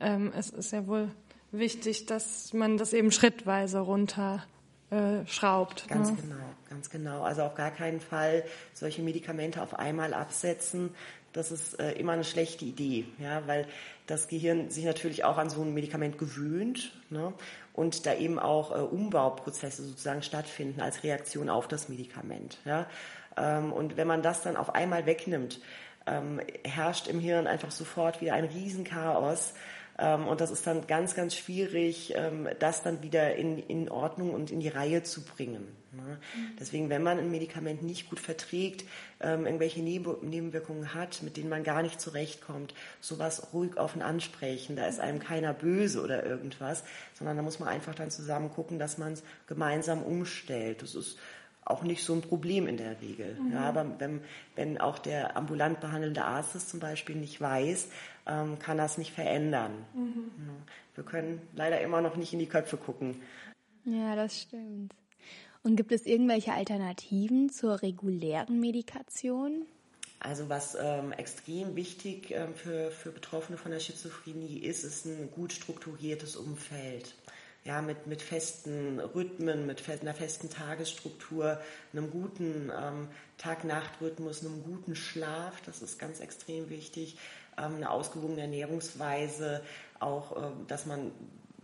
ähm, 0.00 0.32
es 0.36 0.50
ist 0.50 0.72
ja 0.72 0.86
wohl 0.86 1.10
wichtig, 1.50 2.06
dass 2.06 2.52
man 2.52 2.76
das 2.76 2.92
eben 2.92 3.10
schrittweise 3.10 3.80
runter 3.80 4.44
äh, 4.90 5.26
schraubt. 5.26 5.88
Ganz 5.88 6.10
ne? 6.10 6.16
genau, 6.20 6.44
ganz 6.68 6.90
genau. 6.90 7.22
Also 7.22 7.42
auf 7.42 7.54
gar 7.54 7.70
keinen 7.70 8.00
Fall 8.00 8.44
solche 8.72 9.02
Medikamente 9.02 9.62
auf 9.62 9.78
einmal 9.78 10.14
absetzen, 10.14 10.90
das 11.34 11.50
ist 11.50 11.80
äh, 11.80 11.92
immer 11.92 12.12
eine 12.12 12.22
schlechte 12.22 12.64
Idee, 12.64 13.06
ja, 13.18 13.46
weil 13.46 13.66
das 14.06 14.28
Gehirn 14.28 14.70
sich 14.70 14.84
natürlich 14.84 15.24
auch 15.24 15.36
an 15.36 15.50
so 15.50 15.62
ein 15.62 15.74
Medikament 15.74 16.16
gewöhnt 16.16 16.92
ne, 17.10 17.32
und 17.74 18.06
da 18.06 18.14
eben 18.14 18.38
auch 18.38 18.70
äh, 18.70 18.80
Umbauprozesse 18.80 19.84
sozusagen 19.84 20.22
stattfinden 20.22 20.80
als 20.80 21.02
Reaktion 21.02 21.50
auf 21.50 21.68
das 21.68 21.88
Medikament. 21.88 22.58
Ja. 22.64 22.86
Ähm, 23.36 23.72
und 23.72 23.96
wenn 23.96 24.06
man 24.06 24.22
das 24.22 24.42
dann 24.42 24.56
auf 24.56 24.74
einmal 24.74 25.04
wegnimmt, 25.04 25.60
ähm, 26.06 26.40
herrscht 26.64 27.08
im 27.08 27.20
Hirn 27.20 27.46
einfach 27.46 27.70
sofort 27.70 28.20
wieder 28.20 28.34
ein 28.34 28.44
Riesenchaos. 28.44 29.54
Ähm, 29.98 30.26
und 30.26 30.40
das 30.40 30.50
ist 30.50 30.66
dann 30.66 30.86
ganz, 30.86 31.14
ganz 31.14 31.36
schwierig, 31.36 32.14
ähm, 32.16 32.48
das 32.58 32.82
dann 32.82 33.02
wieder 33.02 33.36
in, 33.36 33.58
in 33.58 33.88
Ordnung 33.88 34.34
und 34.34 34.50
in 34.50 34.60
die 34.60 34.68
Reihe 34.68 35.02
zu 35.02 35.22
bringen. 35.24 35.68
Ne? 35.92 36.02
Mhm. 36.02 36.56
Deswegen, 36.58 36.90
wenn 36.90 37.02
man 37.02 37.18
ein 37.18 37.30
Medikament 37.30 37.82
nicht 37.82 38.10
gut 38.10 38.18
verträgt, 38.18 38.84
ähm, 39.20 39.46
irgendwelche 39.46 39.80
Nebenwirkungen 39.80 40.94
hat, 40.94 41.22
mit 41.22 41.36
denen 41.36 41.48
man 41.48 41.62
gar 41.62 41.82
nicht 41.82 42.00
zurechtkommt, 42.00 42.74
sowas 43.00 43.52
ruhig 43.52 43.76
offen 43.76 44.02
ansprechen. 44.02 44.76
Da 44.76 44.86
ist 44.86 45.00
einem 45.00 45.20
keiner 45.20 45.54
böse 45.54 46.02
oder 46.02 46.24
irgendwas, 46.24 46.84
sondern 47.16 47.36
da 47.36 47.42
muss 47.42 47.60
man 47.60 47.68
einfach 47.68 47.94
dann 47.94 48.10
zusammen 48.10 48.50
gucken, 48.50 48.78
dass 48.78 48.98
man 48.98 49.12
es 49.12 49.22
gemeinsam 49.46 50.02
umstellt. 50.02 50.82
Das 50.82 50.94
ist 50.94 51.18
auch 51.64 51.82
nicht 51.82 52.04
so 52.04 52.14
ein 52.14 52.20
Problem 52.20 52.66
in 52.66 52.76
der 52.76 53.00
Regel. 53.00 53.36
Mhm. 53.40 53.52
Ja, 53.52 53.60
aber 53.60 53.86
wenn, 53.98 54.20
wenn 54.54 54.78
auch 54.78 54.98
der 54.98 55.36
ambulant 55.36 55.80
behandelnde 55.80 56.24
Arzt 56.24 56.54
es 56.54 56.68
zum 56.68 56.80
Beispiel 56.80 57.16
nicht 57.16 57.40
weiß, 57.40 57.88
ähm, 58.26 58.58
kann 58.58 58.78
das 58.78 58.98
nicht 58.98 59.12
verändern. 59.12 59.72
Mhm. 59.94 60.30
Wir 60.94 61.04
können 61.04 61.40
leider 61.54 61.80
immer 61.80 62.00
noch 62.00 62.16
nicht 62.16 62.32
in 62.32 62.38
die 62.38 62.46
Köpfe 62.46 62.76
gucken. 62.76 63.20
Ja, 63.84 64.14
das 64.16 64.42
stimmt. 64.42 64.94
Und 65.62 65.76
gibt 65.76 65.92
es 65.92 66.04
irgendwelche 66.04 66.52
Alternativen 66.52 67.50
zur 67.50 67.80
regulären 67.80 68.60
Medikation? 68.60 69.66
Also 70.20 70.48
was 70.48 70.76
ähm, 70.80 71.12
extrem 71.12 71.76
wichtig 71.76 72.30
ähm, 72.30 72.54
für, 72.54 72.90
für 72.90 73.10
Betroffene 73.10 73.58
von 73.58 73.70
der 73.70 73.80
Schizophrenie 73.80 74.58
ist, 74.58 74.84
ist 74.84 75.06
ein 75.06 75.30
gut 75.30 75.52
strukturiertes 75.52 76.36
Umfeld 76.36 77.14
ja, 77.64 77.80
mit, 77.80 78.06
mit 78.06 78.20
festen 78.20 79.00
Rhythmen, 79.00 79.66
mit 79.66 79.82
einer 79.88 80.14
festen 80.14 80.50
Tagesstruktur, 80.50 81.58
einem 81.92 82.10
guten 82.10 82.70
ähm, 82.70 83.08
Tag-Nacht-Rhythmus, 83.38 84.44
einem 84.44 84.62
guten 84.62 84.94
Schlaf, 84.94 85.62
das 85.64 85.80
ist 85.80 85.98
ganz 85.98 86.20
extrem 86.20 86.68
wichtig, 86.68 87.16
ähm, 87.56 87.76
eine 87.76 87.90
ausgewogene 87.90 88.42
Ernährungsweise, 88.42 89.62
auch, 89.98 90.36
äh, 90.36 90.50
dass 90.68 90.84
man 90.84 91.10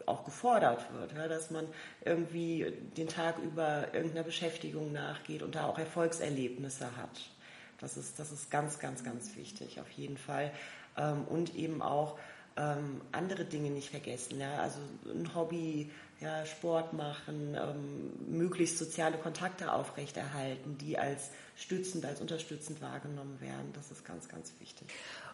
auch 0.06 0.24
gefordert 0.24 0.86
wird, 0.94 1.12
ja, 1.12 1.28
dass 1.28 1.50
man 1.50 1.66
irgendwie 2.04 2.72
den 2.96 3.08
Tag 3.08 3.38
über 3.38 3.92
irgendeiner 3.92 4.24
Beschäftigung 4.24 4.92
nachgeht 4.92 5.42
und 5.42 5.54
da 5.54 5.66
auch 5.66 5.78
Erfolgserlebnisse 5.78 6.96
hat. 6.96 7.30
Das 7.78 7.96
ist, 7.96 8.18
das 8.18 8.32
ist 8.32 8.50
ganz, 8.50 8.78
ganz, 8.78 9.04
ganz 9.04 9.36
wichtig, 9.36 9.80
auf 9.80 9.90
jeden 9.90 10.16
Fall. 10.16 10.50
Ähm, 10.96 11.24
und 11.24 11.54
eben 11.54 11.82
auch 11.82 12.18
ähm, 12.60 13.00
andere 13.12 13.44
Dinge 13.44 13.70
nicht 13.70 13.90
vergessen. 13.90 14.40
Ja? 14.40 14.58
Also 14.58 14.78
ein 15.06 15.34
Hobby, 15.34 15.90
ja, 16.20 16.44
Sport 16.44 16.92
machen, 16.92 17.56
ähm, 17.56 18.38
möglichst 18.38 18.76
soziale 18.76 19.16
Kontakte 19.16 19.72
aufrechterhalten, 19.72 20.76
die 20.76 20.98
als 20.98 21.30
stützend, 21.56 22.04
als 22.04 22.20
unterstützend 22.20 22.82
wahrgenommen 22.82 23.40
werden. 23.40 23.72
Das 23.72 23.90
ist 23.90 24.04
ganz, 24.04 24.28
ganz 24.28 24.52
wichtig. 24.60 24.86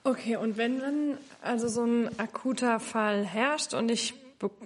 Okay, 0.04 0.36
und 0.36 0.56
wenn 0.56 0.78
dann 0.78 1.18
also 1.42 1.66
so 1.66 1.82
ein 1.82 2.18
akuter 2.18 2.78
Fall 2.78 3.24
herrscht 3.24 3.74
und 3.74 3.90
ich 3.90 4.14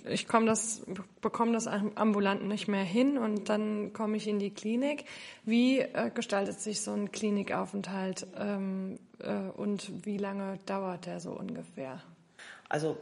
ich 0.04 0.26
komme 0.26 0.46
das, 0.46 0.82
bekomme 1.20 1.52
das 1.52 1.68
ambulant 1.68 2.46
nicht 2.46 2.66
mehr 2.66 2.82
hin 2.82 3.16
und 3.18 3.48
dann 3.48 3.92
komme 3.92 4.16
ich 4.16 4.26
in 4.26 4.40
die 4.40 4.50
Klinik. 4.50 5.04
Wie 5.44 5.78
äh, 5.78 6.10
gestaltet 6.12 6.60
sich 6.60 6.80
so 6.80 6.92
ein 6.92 7.12
Klinikaufenthalt 7.12 8.26
ähm, 8.36 8.98
äh, 9.20 9.32
und 9.56 10.04
wie 10.04 10.18
lange 10.18 10.58
dauert 10.66 11.06
der 11.06 11.20
so 11.20 11.30
ungefähr? 11.30 12.02
Also 12.70 12.96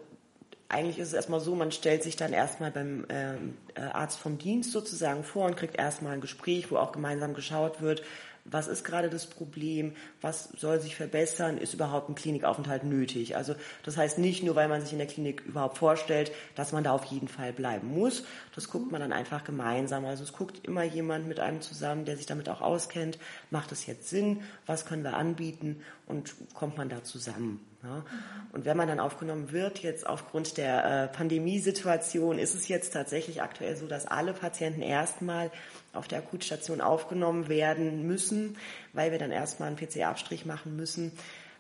eigentlich 0.69 0.99
ist 0.99 1.09
es 1.09 1.15
erstmal 1.15 1.41
so, 1.41 1.55
man 1.55 1.71
stellt 1.71 2.03
sich 2.03 2.17
dann 2.17 2.33
erstmal 2.33 2.73
beim 2.73 3.07
ähm, 3.09 3.57
äh, 3.75 3.83
Arzt 3.83 4.19
vom 4.19 4.37
Dienst 4.39 4.73
sozusagen 4.73 5.23
vor 5.23 5.47
und 5.47 5.57
kriegt 5.57 5.79
erstmal 5.79 6.15
ein 6.15 6.21
Gespräch, 6.21 6.71
wo 6.71 6.77
auch 6.77 6.93
gemeinsam 6.93 7.35
geschaut 7.35 7.81
wird, 7.81 8.03
was 8.51 8.67
ist 8.67 8.85
gerade 8.85 9.11
das 9.11 9.27
Problem, 9.27 9.93
was 10.21 10.49
soll 10.57 10.81
sich 10.81 10.97
verbessern, 10.97 11.59
ist 11.59 11.75
überhaupt 11.75 12.09
ein 12.09 12.15
Klinikaufenthalt 12.15 12.85
nötig. 12.85 13.37
Also 13.37 13.55
das 13.85 13.97
heißt 13.97 14.19
nicht 14.19 14.43
nur, 14.43 14.57
weil 14.57 14.69
man 14.69 14.81
sich 14.81 14.93
in 14.93 14.99
der 14.99 15.07
Klinik 15.07 15.43
überhaupt 15.47 15.79
vorstellt, 15.79 16.33
dass 16.55 16.73
man 16.73 16.85
da 16.85 16.93
auf 16.93 17.05
jeden 17.05 17.29
Fall 17.29 17.53
bleiben 17.53 17.89
muss. 17.89 18.25
Das 18.55 18.71
guckt 18.71 18.91
man 18.91 19.01
dann 19.01 19.13
einfach 19.13 19.45
gemeinsam. 19.45 20.05
Also 20.07 20.25
es 20.25 20.33
guckt 20.33 20.67
immer 20.67 20.83
jemand 20.83 21.29
mit 21.29 21.41
einem 21.41 21.61
zusammen, 21.61 22.05
der 22.05 22.17
sich 22.17 22.27
damit 22.27 22.49
auch 22.49 22.63
auskennt. 22.63 23.19
Macht 23.51 23.73
es 23.73 23.87
jetzt 23.87 24.09
Sinn? 24.09 24.43
Was 24.67 24.87
können 24.87 25.05
wir 25.05 25.17
anbieten? 25.17 25.83
Und 26.09 26.35
kommt 26.55 26.79
man 26.79 26.89
da 26.89 27.05
zusammen? 27.05 27.61
Ja. 27.83 28.05
Und 28.53 28.65
wenn 28.65 28.77
man 28.77 28.89
dann 28.89 28.99
aufgenommen 28.99 29.53
wird, 29.53 29.81
jetzt 29.81 30.07
aufgrund 30.07 30.57
der 30.57 30.85
äh, 30.85 31.09
Pandemiesituation, 31.09 32.39
ist 32.39 32.55
es 32.55 32.67
jetzt 32.67 32.95
tatsächlich 32.95 33.43
aktuell 33.43 33.77
so, 33.77 33.87
dass 33.87 34.07
alle 34.07 34.33
Patienten 34.33 34.81
erstmal 34.81 35.51
auf 35.93 36.09
der 36.09 36.19
Akutstation 36.19 36.81
aufgenommen 36.81 37.49
werden 37.49 38.07
müssen, 38.07 38.57
weil 38.95 39.13
wir 39.13 39.19
dann 39.19 39.31
erstmal 39.31 39.69
einen 39.69 39.77
PCR-Abstrich 39.77 40.47
machen 40.47 40.77
müssen 40.77 41.13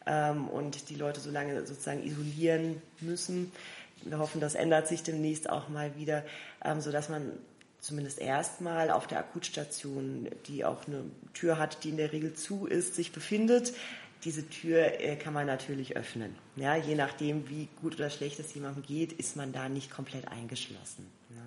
ähm, 0.06 0.48
und 0.48 0.88
die 0.88 0.96
Leute 0.96 1.20
so 1.20 1.30
lange 1.30 1.64
sozusagen 1.66 2.02
isolieren 2.02 2.82
müssen. 3.00 3.52
Wir 4.02 4.18
hoffen, 4.18 4.40
das 4.40 4.54
ändert 4.54 4.88
sich 4.88 5.02
demnächst 5.02 5.50
auch 5.50 5.68
mal 5.68 5.94
wieder, 5.96 6.24
ähm, 6.64 6.80
sodass 6.80 7.08
man 7.08 7.32
zumindest 7.80 8.18
erstmal 8.18 8.90
auf 8.90 9.06
der 9.06 9.18
Akutstation, 9.18 10.28
die 10.46 10.64
auch 10.64 10.86
eine 10.86 11.04
Tür 11.34 11.58
hat, 11.58 11.84
die 11.84 11.90
in 11.90 11.96
der 11.96 12.12
Regel 12.12 12.34
zu 12.34 12.66
ist, 12.66 12.94
sich 12.94 13.12
befindet. 13.12 13.72
Diese 14.24 14.48
Tür 14.48 15.00
äh, 15.00 15.16
kann 15.16 15.32
man 15.32 15.46
natürlich 15.46 15.96
öffnen. 15.96 16.34
Ja, 16.56 16.76
je 16.76 16.94
nachdem, 16.94 17.48
wie 17.48 17.68
gut 17.80 17.94
oder 17.94 18.10
schlecht 18.10 18.40
es 18.40 18.52
jemandem 18.54 18.82
geht, 18.82 19.12
ist 19.12 19.36
man 19.36 19.52
da 19.52 19.68
nicht 19.68 19.90
komplett 19.90 20.28
eingeschlossen. 20.28 21.10
Ja. 21.30 21.42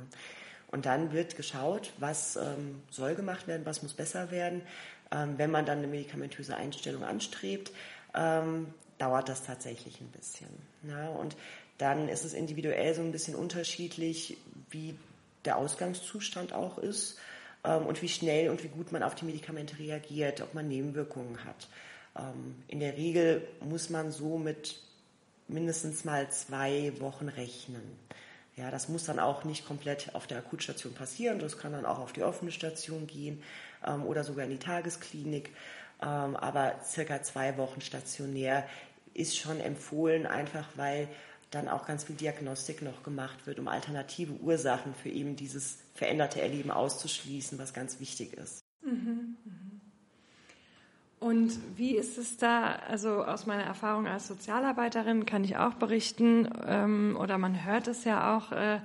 Und 0.68 0.86
dann 0.86 1.12
wird 1.12 1.36
geschaut, 1.36 1.92
was 1.98 2.38
ähm, 2.38 2.82
soll 2.90 3.16
gemacht 3.16 3.48
werden, 3.48 3.66
was 3.66 3.84
muss 3.84 3.94
besser 3.94 4.32
werden. 4.32 4.62
Ähm, 5.12 5.38
wenn 5.38 5.52
man 5.52 5.66
dann 5.66 5.80
eine 5.80 5.88
medikamentöse 5.88 6.56
Einstellung 6.56 7.04
anstrebt, 7.04 7.72
ähm, 8.16 8.74
dauert 8.98 9.28
das 9.28 9.44
tatsächlich 9.44 10.00
ein 10.00 10.12
bisschen. 10.12 10.48
Ja, 10.88 11.10
und 11.10 11.36
dann 11.78 12.08
ist 12.08 12.24
es 12.24 12.34
individuell 12.34 12.94
so 12.94 13.02
ein 13.02 13.12
bisschen 13.12 13.36
unterschiedlich, 13.36 14.38
wie 14.70 14.96
der 15.44 15.58
Ausgangszustand 15.58 16.54
auch 16.54 16.78
ist 16.78 17.18
ähm, 17.64 17.86
und 17.86 18.02
wie 18.02 18.10
schnell 18.10 18.50
und 18.50 18.64
wie 18.64 18.70
gut 18.70 18.92
man 18.92 19.04
auf 19.04 19.16
die 19.16 19.26
Medikamente 19.26 19.80
reagiert, 19.80 20.42
ob 20.42 20.54
man 20.54 20.68
Nebenwirkungen 20.68 21.44
hat. 21.44 21.68
Ähm, 22.17 22.63
in 22.67 22.80
der 22.80 22.97
Regel 22.97 23.47
muss 23.62 23.89
man 23.89 24.12
so 24.12 24.38
mit 24.38 24.82
mindestens 25.47 26.06
mal 26.06 26.30
zwei 26.32 26.93
Wochen 27.00 27.28
rechnen. 27.28 27.82
Ja, 28.56 28.69
das 28.69 28.89
muss 28.89 29.06
dann 29.06 29.19
auch 29.19 29.43
nicht 29.43 29.65
komplett 29.65 30.13
auf 30.13 30.28
der 30.28 30.38
Akutstation 30.39 30.93
passieren. 30.93 31.39
Das 31.39 31.58
kann 31.58 31.71
dann 31.71 31.86
auch 31.86 32.00
auf 32.00 32.13
die 32.13 32.24
offene 32.24 32.52
Station 32.52 33.08
gehen 33.08 33.41
ähm, 33.86 34.06
oder 34.06 34.24
sogar 34.24 34.45
in 34.45 34.52
die 34.52 34.60
Tagesklinik. 34.60 35.52
Ähm, 36.02 36.36
aber 36.36 36.76
circa 36.84 37.21
zwei 37.24 37.58
Wochen 37.58 37.82
stationär 37.82 38.67
ist 39.13 39.38
schon 39.38 39.60
empfohlen, 39.60 40.26
einfach 40.26 40.67
weil 40.76 41.08
dann 41.52 41.67
auch 41.67 41.86
ganz 41.86 42.06
viel 42.06 42.15
Diagnostik 42.15 42.82
noch 42.82 43.04
gemacht 43.04 43.45
wird, 43.45 43.60
um 43.60 43.67
alternative 43.67 44.34
Ursachen 44.41 44.93
für 44.95 45.10
eben 45.10 45.36
dieses 45.36 45.80
veränderte 45.93 46.41
Erleben 46.41 46.71
auszuschließen, 46.71 47.60
was 47.60 47.74
ganz 47.74 48.00
wichtig 48.00 48.34
ist. 48.34 48.62
Und 51.22 51.60
wie 51.78 51.96
ist 51.96 52.18
es 52.18 52.38
da? 52.38 52.80
Also 52.90 53.24
aus 53.24 53.46
meiner 53.46 53.62
Erfahrung 53.62 54.08
als 54.08 54.28
Sozialarbeiterin 54.28 55.28
kann 55.28 55.44
ich 55.44 55.56
auch 55.56 55.76
berichten, 55.76 56.50
ähm, 56.66 57.16
oder 57.20 57.38
man 57.38 57.64
hört 57.64 57.88
es 57.88 58.06
ja 58.06 58.36
auch, 58.36 58.52
äh, 58.52 58.80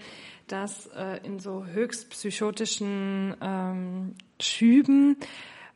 dass 0.47 0.87
äh, 0.89 1.19
in 1.25 1.39
so 1.39 1.65
höchst 1.65 2.11
psychotischen 2.11 3.35
ähm, 3.41 4.17
Schüben 4.39 5.17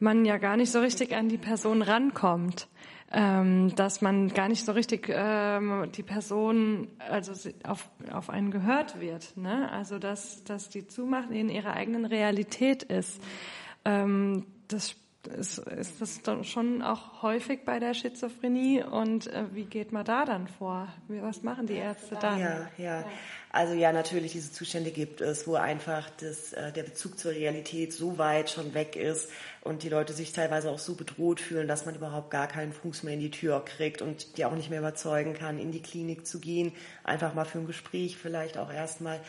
man 0.01 0.27
ja 0.27 0.37
gar 0.37 0.59
nicht 0.59 0.71
so 0.71 0.81
richtig 0.81 1.17
an 1.17 1.31
die 1.31 1.39
Person 1.39 1.81
rankommt. 1.81 2.69
Ähm, 3.11 3.75
dass 3.75 4.03
man 4.03 4.29
gar 4.29 4.49
nicht 4.49 4.65
so 4.65 4.73
richtig 4.73 5.11
ähm, 5.11 5.91
die 5.97 6.03
Person 6.03 6.89
also 6.99 7.33
auf, 7.65 7.89
auf 8.13 8.29
einen 8.29 8.51
gehört 8.51 9.01
wird. 9.01 9.35
Ne? 9.39 9.73
Also 9.73 9.99
dass, 9.99 10.45
dass 10.45 10.69
die 10.69 10.87
Zumacht 10.87 11.31
in 11.31 11.49
ihrer 11.49 11.73
eigenen 11.73 12.05
Realität 12.05 12.83
ist. 12.83 13.21
Ähm, 13.85 14.45
das 14.69 14.95
ist, 15.27 15.59
ist 15.59 16.01
das 16.01 16.23
dann 16.23 16.45
schon 16.45 16.83
auch 16.83 17.23
häufig 17.23 17.65
bei 17.65 17.79
der 17.79 17.95
Schizophrenie 17.95 18.83
und 18.83 19.27
äh, 19.27 19.45
wie 19.53 19.65
geht 19.65 19.93
man 19.93 20.05
da 20.05 20.25
dann 20.25 20.49
vor? 20.49 20.89
Was 21.09 21.43
machen 21.43 21.67
die 21.67 21.75
Ärzte 21.75 22.17
dann? 22.21 22.39
Ja, 22.41 22.69
ja. 22.79 23.05
Also 23.53 23.75
ja, 23.75 23.93
natürlich, 23.93 24.33
diese 24.33 24.53
Zustände 24.53 24.93
gibt 24.93 25.21
es, 25.21 25.47
wo 25.47 25.57
einfach 25.57 26.09
das, 26.21 26.53
äh, 26.53 26.73
der 26.73 26.85
Bezug 26.85 27.19
zur 27.19 27.33
Realität 27.33 27.93
so 27.93 28.17
weit 28.17 28.49
schon 28.49 28.75
weg 28.75 28.97
ist 28.97 29.29
und 29.63 29.83
die 29.83 29.89
Leute 29.89 30.13
sich 30.13 30.33
teilweise 30.33 30.71
auch 30.71 30.79
so 30.79 30.95
bedroht 30.95 31.41
fühlen, 31.41 31.69
dass 31.69 31.85
man 31.85 31.97
überhaupt 31.97 32.31
gar 32.31 32.47
keinen 32.47 32.73
Fuß 32.73 33.03
mehr 33.03 33.15
in 33.15 33.21
die 33.21 33.31
Tür 33.31 33.65
kriegt 33.65 34.03
und 34.03 34.39
die 34.39 34.45
auch 34.45 34.55
nicht 34.55 34.71
mehr 34.71 34.79
überzeugen 34.79 35.35
kann, 35.35 35.59
in 35.59 35.73
die 35.73 35.83
Klinik 35.83 36.27
zu 36.27 36.39
gehen, 36.39 36.73
einfach 37.05 37.35
mal 37.35 37.45
für 37.45 37.59
ein 37.59 37.67
Gespräch 37.67 38.17
vielleicht 38.17 38.57
auch 38.57 38.73
erstmal 38.73 39.21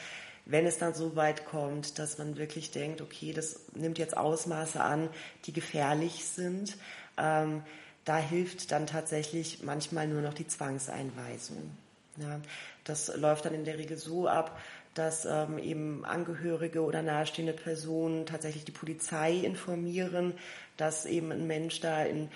wenn 0.46 0.66
es 0.66 0.78
dann 0.78 0.94
so 0.94 1.16
weit 1.16 1.46
kommt, 1.46 2.00
dass 2.00 2.18
man 2.18 2.38
wirklich 2.38 2.72
denkt, 2.72 3.02
okay, 3.02 3.34
das 3.34 3.60
nimmt 3.74 3.98
jetzt 3.98 4.18
Ausmaße 4.18 4.82
an, 4.82 5.10
die 5.46 5.54
gefährlich 5.54 6.26
sind, 6.26 6.78
ähm, 7.18 7.64
da 8.06 8.18
hilft 8.18 8.72
dann 8.72 8.88
tatsächlich 8.88 9.62
manchmal 9.64 10.08
nur 10.08 10.22
noch 10.22 10.34
die 10.34 10.48
Zwangseinweisung. 10.48 11.72
Ja, 12.18 12.42
das 12.84 13.16
läuft 13.16 13.46
dann 13.46 13.54
in 13.54 13.64
der 13.64 13.78
Regel 13.78 13.98
so 13.98 14.28
ab, 14.28 14.60
dass 14.96 15.26
ähm, 15.26 15.58
eben 15.58 16.04
Angehörige 16.04 16.82
oder 16.82 17.02
nahestehende 17.02 17.54
Personen 17.54 18.26
tatsächlich 18.26 18.66
die 18.66 18.74
Polizei 18.74 19.36
informieren, 19.36 20.34
dass 20.76 21.06
eben 21.06 21.32
ein 21.32 21.48
Mensch 21.48 21.80
da 21.80 22.04
in, 22.04 22.30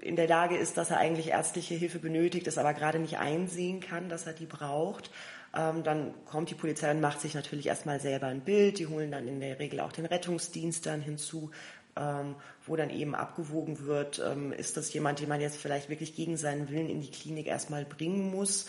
in 0.00 0.16
der 0.16 0.28
Lage 0.28 0.56
ist, 0.56 0.78
dass 0.78 0.90
er 0.90 0.98
eigentlich 0.98 1.28
ärztliche 1.28 1.74
Hilfe 1.74 1.98
benötigt, 1.98 2.46
es 2.46 2.56
aber 2.56 2.72
gerade 2.72 2.98
nicht 2.98 3.18
einsehen 3.18 3.80
kann, 3.80 4.08
dass 4.08 4.26
er 4.26 4.32
die 4.32 4.46
braucht 4.46 5.10
ähm, 5.56 5.82
dann 5.82 6.14
kommt 6.26 6.50
die 6.50 6.54
Polizei 6.54 6.90
und 6.90 7.00
macht 7.00 7.20
sich 7.20 7.34
natürlich 7.34 7.66
erstmal 7.66 8.00
selber 8.00 8.26
ein 8.26 8.40
Bild. 8.40 8.78
Die 8.78 8.86
holen 8.86 9.10
dann 9.10 9.28
in 9.28 9.40
der 9.40 9.58
Regel 9.58 9.80
auch 9.80 9.92
den 9.92 10.06
Rettungsdienst 10.06 10.86
dann 10.86 11.00
hinzu, 11.00 11.50
ähm, 11.96 12.34
wo 12.66 12.76
dann 12.76 12.90
eben 12.90 13.14
abgewogen 13.14 13.86
wird, 13.86 14.20
ähm, 14.24 14.52
ist 14.52 14.76
das 14.76 14.92
jemand, 14.92 15.20
den 15.20 15.28
man 15.28 15.40
jetzt 15.40 15.56
vielleicht 15.56 15.88
wirklich 15.88 16.16
gegen 16.16 16.36
seinen 16.36 16.68
Willen 16.68 16.88
in 16.88 17.00
die 17.00 17.10
Klinik 17.10 17.46
erstmal 17.46 17.84
bringen 17.84 18.30
muss. 18.30 18.66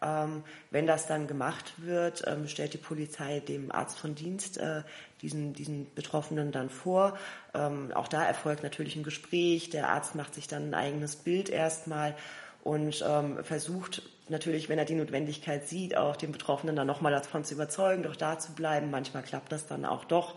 Ähm, 0.00 0.44
wenn 0.70 0.86
das 0.86 1.08
dann 1.08 1.26
gemacht 1.26 1.74
wird, 1.78 2.22
ähm, 2.26 2.46
stellt 2.46 2.72
die 2.72 2.78
Polizei 2.78 3.40
dem 3.40 3.72
Arzt 3.72 3.98
von 3.98 4.14
Dienst 4.14 4.58
äh, 4.58 4.82
diesen, 5.22 5.54
diesen 5.54 5.92
Betroffenen 5.94 6.52
dann 6.52 6.70
vor. 6.70 7.18
Ähm, 7.52 7.90
auch 7.92 8.06
da 8.06 8.24
erfolgt 8.24 8.62
natürlich 8.62 8.94
ein 8.94 9.02
Gespräch. 9.02 9.70
Der 9.70 9.88
Arzt 9.88 10.14
macht 10.14 10.34
sich 10.34 10.46
dann 10.46 10.70
ein 10.70 10.74
eigenes 10.74 11.16
Bild 11.16 11.48
erstmal 11.48 12.14
und 12.62 13.04
ähm, 13.06 13.42
versucht 13.44 14.02
natürlich, 14.28 14.68
wenn 14.68 14.78
er 14.78 14.84
die 14.84 14.94
Notwendigkeit 14.94 15.66
sieht, 15.66 15.96
auch 15.96 16.16
den 16.16 16.32
Betroffenen 16.32 16.76
dann 16.76 16.86
nochmal 16.86 17.12
davon 17.12 17.44
zu 17.44 17.54
überzeugen, 17.54 18.02
doch 18.02 18.16
da 18.16 18.38
zu 18.38 18.52
bleiben. 18.52 18.90
Manchmal 18.90 19.22
klappt 19.22 19.52
das 19.52 19.66
dann 19.66 19.84
auch 19.84 20.04
doch, 20.04 20.34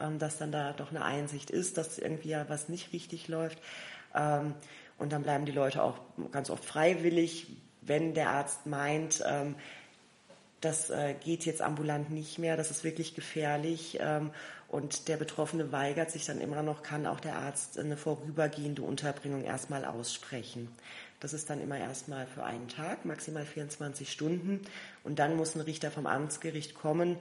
ähm, 0.00 0.18
dass 0.18 0.38
dann 0.38 0.52
da 0.52 0.72
doch 0.72 0.90
eine 0.90 1.04
Einsicht 1.04 1.50
ist, 1.50 1.76
dass 1.76 1.98
irgendwie 1.98 2.30
ja 2.30 2.48
was 2.48 2.68
nicht 2.68 2.92
richtig 2.92 3.28
läuft. 3.28 3.58
Ähm, 4.14 4.54
und 4.98 5.12
dann 5.12 5.22
bleiben 5.22 5.44
die 5.44 5.52
Leute 5.52 5.82
auch 5.82 5.98
ganz 6.30 6.50
oft 6.50 6.64
freiwillig, 6.64 7.48
wenn 7.82 8.14
der 8.14 8.30
Arzt 8.30 8.66
meint, 8.66 9.22
ähm, 9.26 9.56
das 10.60 10.88
äh, 10.88 11.14
geht 11.22 11.44
jetzt 11.44 11.60
ambulant 11.60 12.10
nicht 12.10 12.38
mehr, 12.38 12.56
das 12.56 12.70
ist 12.70 12.84
wirklich 12.84 13.14
gefährlich. 13.14 13.98
Ähm, 14.00 14.30
und 14.68 15.08
der 15.08 15.16
Betroffene 15.16 15.72
weigert 15.72 16.10
sich 16.10 16.24
dann 16.24 16.40
immer 16.40 16.62
noch, 16.62 16.82
kann 16.82 17.06
auch 17.06 17.20
der 17.20 17.36
Arzt 17.36 17.78
eine 17.78 17.96
vorübergehende 17.96 18.82
Unterbringung 18.82 19.44
erstmal 19.44 19.84
aussprechen. 19.84 20.68
Das 21.20 21.32
ist 21.32 21.48
dann 21.50 21.60
immer 21.60 21.78
erstmal 21.78 22.26
für 22.26 22.44
einen 22.44 22.68
Tag, 22.68 23.04
maximal 23.04 23.44
24 23.44 24.10
Stunden. 24.10 24.60
Und 25.02 25.18
dann 25.18 25.36
muss 25.36 25.54
ein 25.54 25.60
Richter 25.60 25.90
vom 25.90 26.06
Amtsgericht 26.06 26.74
kommen, 26.74 27.16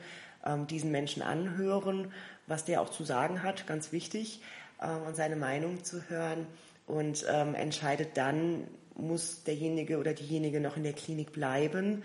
ähm, 0.45 0.67
diesen 0.67 0.91
Menschen 0.91 1.21
anhören, 1.21 2.11
was 2.47 2.65
der 2.65 2.81
auch 2.81 2.89
zu 2.89 3.03
sagen 3.03 3.43
hat, 3.43 3.67
ganz 3.67 3.91
wichtig, 3.91 4.41
äh, 4.79 4.89
und 4.89 5.15
seine 5.15 5.35
Meinung 5.35 5.83
zu 5.83 6.09
hören. 6.09 6.47
Und 6.85 7.25
ähm, 7.29 7.55
entscheidet 7.55 8.17
dann, 8.17 8.67
muss 8.95 9.43
derjenige 9.43 9.97
oder 9.97 10.13
diejenige 10.13 10.59
noch 10.59 10.77
in 10.77 10.83
der 10.83 10.93
Klinik 10.93 11.31
bleiben, 11.31 12.03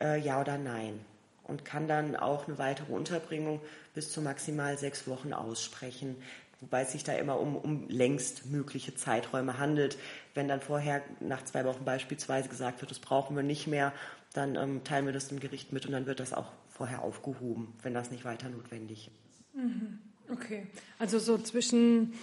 äh, 0.00 0.20
ja 0.20 0.40
oder 0.40 0.56
nein. 0.56 1.00
Und 1.44 1.64
kann 1.64 1.88
dann 1.88 2.14
auch 2.14 2.46
eine 2.46 2.58
weitere 2.58 2.92
Unterbringung 2.92 3.60
bis 3.92 4.12
zu 4.12 4.22
maximal 4.22 4.78
sechs 4.78 5.08
Wochen 5.08 5.32
aussprechen 5.32 6.16
wobei 6.60 6.82
es 6.82 6.92
sich 6.92 7.04
da 7.04 7.14
immer 7.14 7.38
um, 7.40 7.56
um 7.56 7.88
längst 7.88 8.46
mögliche 8.46 8.94
Zeiträume 8.94 9.58
handelt. 9.58 9.96
Wenn 10.34 10.48
dann 10.48 10.60
vorher 10.60 11.02
nach 11.20 11.44
zwei 11.44 11.64
Wochen 11.64 11.84
beispielsweise 11.84 12.48
gesagt 12.48 12.80
wird, 12.80 12.90
das 12.90 12.98
brauchen 12.98 13.36
wir 13.36 13.42
nicht 13.42 13.66
mehr, 13.66 13.92
dann 14.32 14.56
ähm, 14.56 14.84
teilen 14.84 15.06
wir 15.06 15.12
das 15.12 15.28
dem 15.28 15.40
Gericht 15.40 15.72
mit 15.72 15.86
und 15.86 15.92
dann 15.92 16.06
wird 16.06 16.20
das 16.20 16.32
auch 16.32 16.52
vorher 16.68 17.02
aufgehoben, 17.02 17.74
wenn 17.82 17.94
das 17.94 18.10
nicht 18.10 18.24
weiter 18.24 18.48
notwendig 18.48 19.08
ist. 19.08 19.54
Mhm. 19.54 19.98
Okay, 20.32 20.66
also 20.98 21.18
so 21.18 21.38
zwischen 21.38 22.14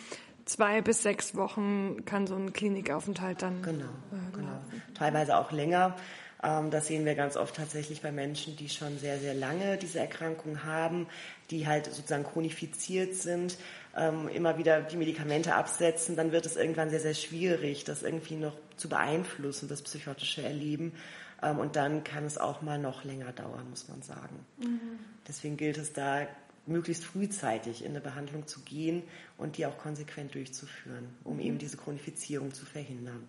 zwei 0.45 0.81
bis 0.81 1.03
sechs 1.03 1.35
Wochen 1.35 2.05
kann 2.05 2.25
so 2.25 2.35
ein 2.35 2.53
Klinikaufenthalt 2.53 3.41
dann. 3.41 3.61
Genau, 3.61 3.85
äh, 3.85 4.31
genau. 4.33 4.61
Teilweise 4.93 5.37
auch 5.37 5.51
länger. 5.51 5.95
Ähm, 6.43 6.71
das 6.71 6.87
sehen 6.87 7.05
wir 7.05 7.15
ganz 7.15 7.35
oft 7.35 7.55
tatsächlich 7.55 8.01
bei 8.01 8.11
Menschen, 8.11 8.55
die 8.55 8.69
schon 8.69 8.97
sehr, 8.99 9.19
sehr 9.19 9.33
lange 9.33 9.77
diese 9.77 9.99
Erkrankung 9.99 10.63
haben, 10.63 11.07
die 11.51 11.67
halt 11.67 11.85
sozusagen 11.85 12.23
chronifiziert 12.23 13.15
sind, 13.15 13.57
ähm, 13.97 14.27
immer 14.29 14.57
wieder 14.57 14.81
die 14.81 14.95
Medikamente 14.95 15.55
absetzen, 15.55 16.15
dann 16.15 16.31
wird 16.31 16.45
es 16.45 16.55
irgendwann 16.55 16.89
sehr, 16.89 16.99
sehr 16.99 17.15
schwierig, 17.15 17.83
das 17.83 18.03
irgendwie 18.03 18.35
noch 18.35 18.55
zu 18.77 18.89
beeinflussen, 18.89 19.67
das 19.67 19.81
psychotische 19.81 20.43
Erleben. 20.43 20.93
Ähm, 21.41 21.59
und 21.59 21.75
dann 21.75 22.03
kann 22.03 22.25
es 22.25 22.37
auch 22.37 22.61
mal 22.61 22.79
noch 22.79 23.03
länger 23.03 23.31
dauern, 23.31 23.69
muss 23.69 23.87
man 23.87 24.01
sagen. 24.01 24.45
Mhm. 24.57 24.99
Deswegen 25.27 25.57
gilt 25.57 25.77
es 25.77 25.93
da, 25.93 26.27
möglichst 26.67 27.05
frühzeitig 27.05 27.83
in 27.83 27.91
eine 27.91 28.01
Behandlung 28.01 28.45
zu 28.45 28.59
gehen 28.61 29.03
und 29.37 29.57
die 29.57 29.65
auch 29.65 29.77
konsequent 29.77 30.35
durchzuführen, 30.35 31.15
um 31.23 31.35
mhm. 31.35 31.41
eben 31.41 31.57
diese 31.57 31.77
Chronifizierung 31.77 32.53
zu 32.53 32.65
verhindern. 32.65 33.27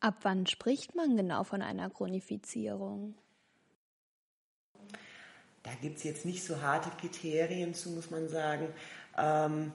Ab 0.00 0.18
wann 0.22 0.46
spricht 0.46 0.94
man 0.94 1.16
genau 1.16 1.42
von 1.44 1.62
einer 1.62 1.90
Chronifizierung? 1.90 3.14
Da 5.66 5.72
gibt 5.82 5.98
es 5.98 6.04
jetzt 6.04 6.24
nicht 6.24 6.44
so 6.44 6.60
harte 6.62 6.90
Kriterien 7.00 7.74
zu, 7.74 7.90
muss 7.90 8.10
man 8.10 8.28
sagen. 8.28 8.68
Ähm, 9.16 9.72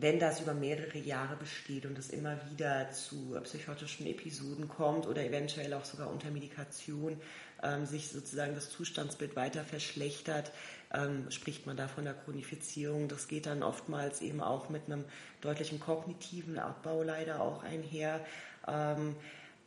wenn 0.00 0.20
das 0.20 0.40
über 0.40 0.54
mehrere 0.54 0.98
Jahre 0.98 1.34
besteht 1.34 1.84
und 1.84 1.98
es 1.98 2.10
immer 2.10 2.36
wieder 2.52 2.88
zu 2.92 3.36
psychotischen 3.42 4.06
Episoden 4.06 4.68
kommt 4.68 5.08
oder 5.08 5.24
eventuell 5.24 5.74
auch 5.74 5.84
sogar 5.84 6.08
unter 6.08 6.30
Medikation 6.30 7.20
ähm, 7.64 7.84
sich 7.84 8.08
sozusagen 8.08 8.54
das 8.54 8.70
Zustandsbild 8.70 9.34
weiter 9.34 9.64
verschlechtert, 9.64 10.52
ähm, 10.94 11.28
spricht 11.32 11.66
man 11.66 11.76
da 11.76 11.88
von 11.88 12.04
der 12.04 12.14
Chronifizierung. 12.14 13.08
Das 13.08 13.26
geht 13.26 13.46
dann 13.46 13.64
oftmals 13.64 14.20
eben 14.20 14.40
auch 14.40 14.68
mit 14.68 14.86
einem 14.86 15.04
deutlichen 15.40 15.80
kognitiven 15.80 16.60
Abbau 16.60 17.02
leider 17.02 17.40
auch 17.40 17.64
einher. 17.64 18.24
Ähm, 18.68 19.16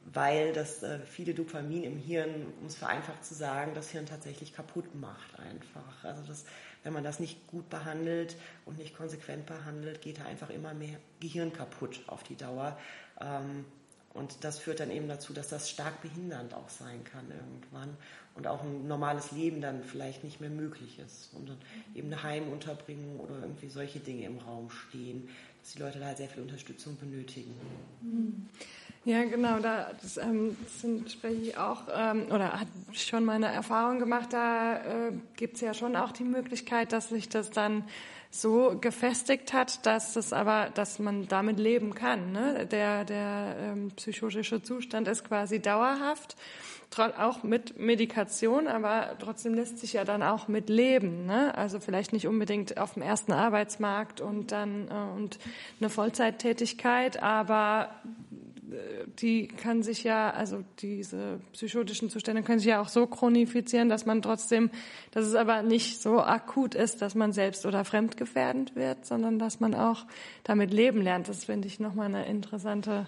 weil 0.06 0.54
das 0.54 0.84
äh, 0.84 1.00
viele 1.00 1.34
Dopamin 1.34 1.84
im 1.84 1.98
Hirn, 1.98 2.48
um 2.60 2.68
es 2.68 2.76
vereinfacht 2.76 3.24
zu 3.24 3.34
sagen, 3.34 3.74
das 3.76 3.90
Hirn 3.90 4.06
tatsächlich 4.06 4.54
kaputt 4.54 4.96
macht 4.96 5.40
einfach. 5.40 6.04
Also 6.04 6.24
das 6.28 6.46
wenn 6.84 6.94
man 6.94 7.04
das 7.04 7.20
nicht 7.20 7.48
gut 7.48 7.70
behandelt 7.70 8.36
und 8.66 8.78
nicht 8.78 8.96
konsequent 8.96 9.46
behandelt, 9.46 10.02
geht 10.02 10.20
da 10.20 10.26
einfach 10.26 10.50
immer 10.50 10.74
mehr 10.74 10.98
Gehirn 11.20 11.54
kaputt 11.54 12.02
auf 12.08 12.24
die 12.24 12.36
Dauer. 12.36 12.78
Ähm, 13.20 13.66
und 14.14 14.44
das 14.44 14.60
führt 14.60 14.82
dann 14.82 14.92
eben 14.92 15.08
dazu, 15.08 15.32
dass 15.32 15.48
das 15.48 15.70
stark 15.70 16.02
behindernd 16.02 16.54
auch 16.54 16.68
sein 16.68 17.02
kann 17.06 17.32
irgendwann 17.32 17.96
und 18.36 18.46
auch 18.46 18.62
ein 18.62 18.86
normales 18.86 19.32
Leben 19.32 19.62
dann 19.62 19.84
vielleicht 19.84 20.26
nicht 20.26 20.42
mehr 20.42 20.50
möglich 20.50 21.00
ist. 21.00 21.34
Und 21.34 21.48
dann 21.48 21.58
eben 21.96 22.12
eine 22.12 22.22
Heimunterbringung 22.22 23.22
oder 23.22 23.40
irgendwie 23.40 23.70
solche 23.70 24.00
Dinge 24.00 24.26
im 24.26 24.40
Raum 24.40 24.70
stehen, 24.70 25.30
dass 25.62 25.74
die 25.74 25.80
Leute 25.80 26.00
da 26.00 26.08
halt 26.08 26.18
sehr 26.18 26.28
viel 26.28 26.42
Unterstützung 26.42 26.98
benötigen. 26.98 27.54
Ja, 29.04 29.24
genau, 29.24 29.58
da 29.60 29.92
das, 30.00 30.18
ähm, 30.18 30.56
sind, 30.68 31.12
spreche 31.12 31.42
ich 31.42 31.58
auch, 31.58 31.84
ähm, 31.92 32.28
oder 32.30 32.60
hat 32.60 32.68
schon 32.94 33.26
meine 33.26 33.48
Erfahrung 33.48 33.98
gemacht, 33.98 34.32
da 34.32 34.76
äh, 34.76 35.12
gibt 35.36 35.56
es 35.56 35.62
ja 35.62 35.74
schon 35.74 35.96
auch 35.96 36.12
die 36.12 36.24
Möglichkeit, 36.24 36.94
dass 36.94 37.10
sich 37.10 37.28
das 37.28 37.50
dann 37.50 37.84
so 38.30 38.78
gefestigt 38.80 39.54
hat, 39.54 39.86
dass 39.88 40.14
das 40.14 40.34
aber, 40.34 40.70
dass 40.74 41.00
man 41.00 41.28
damit 41.28 41.60
leben 41.60 41.96
kann. 41.96 42.32
Ne? 42.32 42.68
Der, 42.68 43.04
der 43.04 43.56
ähm, 43.60 43.92
psychotische 43.96 44.62
Zustand 44.62 45.08
ist 45.08 45.28
quasi 45.28 45.60
dauerhaft, 45.60 46.38
auch 47.18 47.44
mit 47.44 47.80
Medikation, 47.80 48.68
aber 48.68 49.16
trotzdem 49.20 49.56
lässt 49.56 49.80
sich 49.80 49.94
ja 49.94 50.06
dann 50.06 50.22
auch 50.22 50.48
mit 50.48 50.70
leben. 50.70 51.26
Ne? 51.26 51.58
Also 51.58 51.80
vielleicht 51.80 52.14
nicht 52.14 52.28
unbedingt 52.28 52.78
auf 52.78 52.94
dem 52.94 53.02
ersten 53.02 53.32
Arbeitsmarkt 53.32 54.22
und 54.22 54.52
dann 54.52 54.90
äh, 54.90 55.18
und 55.18 55.40
eine 55.80 55.90
Vollzeittätigkeit, 55.90 57.22
aber 57.22 57.90
die 59.20 59.48
kann 59.48 59.84
sich 59.84 60.04
ja, 60.04 60.32
also 60.32 60.64
diese 60.80 61.40
psychotischen 61.54 62.10
Zustände 62.10 62.44
können 62.44 62.60
sich 62.60 62.70
ja 62.70 62.82
auch 62.82 62.88
so 62.88 63.06
chronifizieren, 63.08 63.90
dass 63.90 64.06
man 64.06 64.22
trotzdem, 64.22 64.70
dass 65.12 65.26
es 65.26 65.36
aber 65.36 65.62
nicht 65.62 66.02
so 66.02 66.22
akut 66.22 66.76
ist, 66.76 67.02
dass 67.02 67.16
man 67.16 67.34
selbst 67.34 67.66
oder 67.66 67.84
fremdgefährdend 67.84 68.76
wird, 68.76 69.06
sondern 69.06 69.40
dass 69.40 69.60
man 69.60 69.76
auch 69.76 70.06
damit 70.44 70.72
leben 70.72 71.02
lernt. 71.02 71.28
Das 71.28 71.46
finde 71.46 71.68
ich 71.68 71.80
nochmal 71.80 72.08
eine 72.08 72.26
interessante 72.26 73.08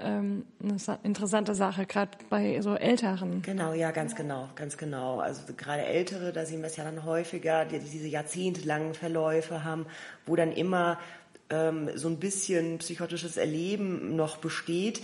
ähm, 0.00 0.44
eine 0.62 0.76
interessante 1.02 1.54
Sache, 1.54 1.84
gerade 1.84 2.12
bei 2.30 2.60
so 2.60 2.74
Älteren. 2.76 3.42
Genau, 3.42 3.72
ja, 3.72 3.90
ganz 3.90 4.14
genau, 4.14 4.48
ganz 4.54 4.76
genau. 4.76 5.18
Also 5.18 5.42
gerade 5.56 5.82
Ältere, 5.82 6.32
da 6.32 6.44
sehen 6.44 6.60
wir 6.60 6.68
es 6.68 6.76
ja 6.76 6.84
dann 6.84 7.04
häufiger, 7.04 7.64
die 7.64 7.80
diese 7.80 8.06
jahrzehntelangen 8.06 8.94
Verläufe 8.94 9.64
haben, 9.64 9.86
wo 10.24 10.36
dann 10.36 10.52
immer 10.52 10.98
ähm, 11.50 11.90
so 11.94 12.08
ein 12.08 12.18
bisschen 12.18 12.78
psychotisches 12.78 13.36
Erleben 13.36 14.16
noch 14.16 14.36
besteht, 14.38 15.02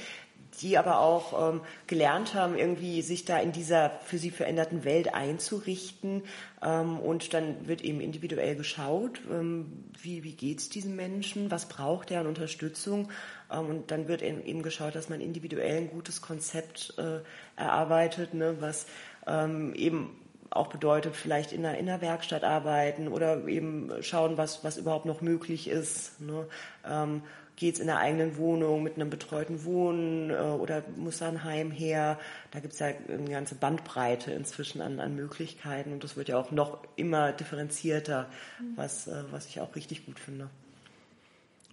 die 0.61 0.79
aber 0.79 1.01
auch 1.01 1.55
ähm, 1.55 1.61
gelernt 1.87 2.35
haben, 2.35 2.57
irgendwie 2.57 3.03
sich 3.03 3.25
da 3.25 3.39
in 3.39 3.53
dieser 3.53 3.91
für 4.05 4.19
sie 4.19 4.31
veränderten 4.31 4.85
Welt 4.85 5.15
einzurichten. 5.15 6.23
Ähm, 6.63 6.99
und 6.99 7.35
dann 7.35 7.67
wird 7.67 7.83
eben 7.83 8.01
individuell 8.01 8.55
geschaut, 8.55 9.21
ähm, 9.31 9.85
wie, 10.01 10.23
wie 10.23 10.33
geht 10.33 10.61
es 10.61 10.69
diesem 10.69 10.97
Menschen, 10.97 11.51
was 11.51 11.67
braucht 11.67 12.11
er 12.11 12.21
an 12.21 12.27
Unterstützung. 12.27 13.11
Ähm, 13.51 13.67
und 13.67 13.91
dann 13.91 14.09
wird 14.09 14.23
eben 14.23 14.63
geschaut, 14.63 14.95
dass 14.95 15.09
man 15.09 15.21
individuell 15.21 15.79
ein 15.79 15.91
gutes 15.91 16.23
Konzept 16.23 16.95
äh, 16.99 17.21
erarbeitet, 17.61 18.35
ne, 18.35 18.57
was 18.61 18.87
ähm, 19.27 19.75
eben 19.75 20.17
auch 20.51 20.69
bedeutet, 20.69 21.17
vielleicht 21.17 21.53
in 21.53 21.65
einer, 21.65 21.79
in 21.79 21.89
einer 21.89 22.01
Werkstatt 22.01 22.45
arbeiten 22.45 23.09
oder 23.09 23.47
eben 23.49 23.91
schauen, 24.01 24.37
was, 24.37 24.65
was 24.65 24.77
überhaupt 24.77 25.07
noch 25.07 25.21
möglich 25.21 25.69
ist. 25.69 26.21
Ne? 26.21 26.47
Ähm, 26.89 27.23
Geht 27.57 27.75
es 27.75 27.81
in 27.81 27.87
der 27.87 27.99
eigenen 27.99 28.37
Wohnung 28.37 28.83
mit 28.83 28.97
einem 28.97 29.11
betreuten 29.11 29.65
Wohnen 29.65 30.31
äh, 30.31 30.35
oder 30.35 30.83
muss 30.97 31.19
da 31.19 31.29
ein 31.29 31.45
Heim 31.45 31.71
her? 31.71 32.19
Da 32.51 32.59
gibt 32.59 32.73
es 32.73 32.81
ja 32.81 32.89
eine 32.89 33.31
ganze 33.31 33.55
Bandbreite 33.55 34.33
inzwischen 34.33 34.81
an, 34.81 34.99
an 34.99 35.15
Möglichkeiten 35.15 35.93
und 35.93 36.03
das 36.03 36.17
wird 36.17 36.29
ja 36.29 36.37
auch 36.37 36.51
noch 36.51 36.79
immer 36.97 37.31
differenzierter, 37.31 38.27
was, 38.75 39.07
äh, 39.07 39.23
was 39.31 39.47
ich 39.47 39.61
auch 39.61 39.77
richtig 39.77 40.05
gut 40.05 40.19
finde. 40.19 40.51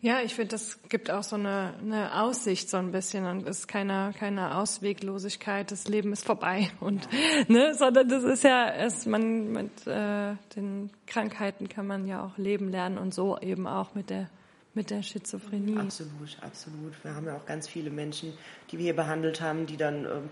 Ja, 0.04 0.22
ich 0.22 0.34
finde, 0.34 0.50
das 0.50 0.80
gibt 0.90 1.12
auch 1.12 1.22
so 1.22 1.36
eine, 1.36 1.76
eine 1.80 2.22
Aussicht 2.24 2.72
so 2.72 2.78
ein 2.78 2.92
bisschen 2.92 3.26
und 3.26 3.48
ist 3.48 3.68
keine, 3.68 4.14
keine 4.18 4.58
Ausweglosigkeit. 4.58 5.70
Das 5.70 5.88
Leben 5.88 6.12
ist 6.12 6.26
vorbei 6.26 6.72
und, 6.80 7.08
ne, 7.48 7.76
sondern 7.76 8.10
das 8.10 8.24
ist 8.24 8.44
ja, 8.44 8.68
es, 8.72 9.06
man, 9.06 9.52
mit 9.52 9.86
äh, 9.86 10.34
den 10.56 10.90
Krankheiten 11.06 11.70
kann 11.70 11.86
man 11.86 12.08
ja 12.08 12.26
auch 12.26 12.40
leben 12.40 12.70
lernen 12.70 12.98
und 12.98 13.14
so 13.14 13.38
eben 13.40 13.68
auch 13.68 13.94
mit 13.94 14.10
der 14.10 14.30
mit 14.74 14.90
der 14.90 15.04
Schizophrenie. 15.04 15.78
Absolut, 15.78 16.38
absolut. 16.42 17.04
Wir 17.04 17.14
haben 17.14 17.26
ja 17.26 17.36
auch 17.36 17.46
ganz 17.46 17.68
viele 17.68 17.90
Menschen, 17.90 18.34
die 18.72 18.78
wir 18.78 18.86
hier 18.86 18.96
behandelt 18.96 19.42
haben, 19.42 19.66
die 19.66 19.76
dann 19.76 20.06
ähm, 20.06 20.30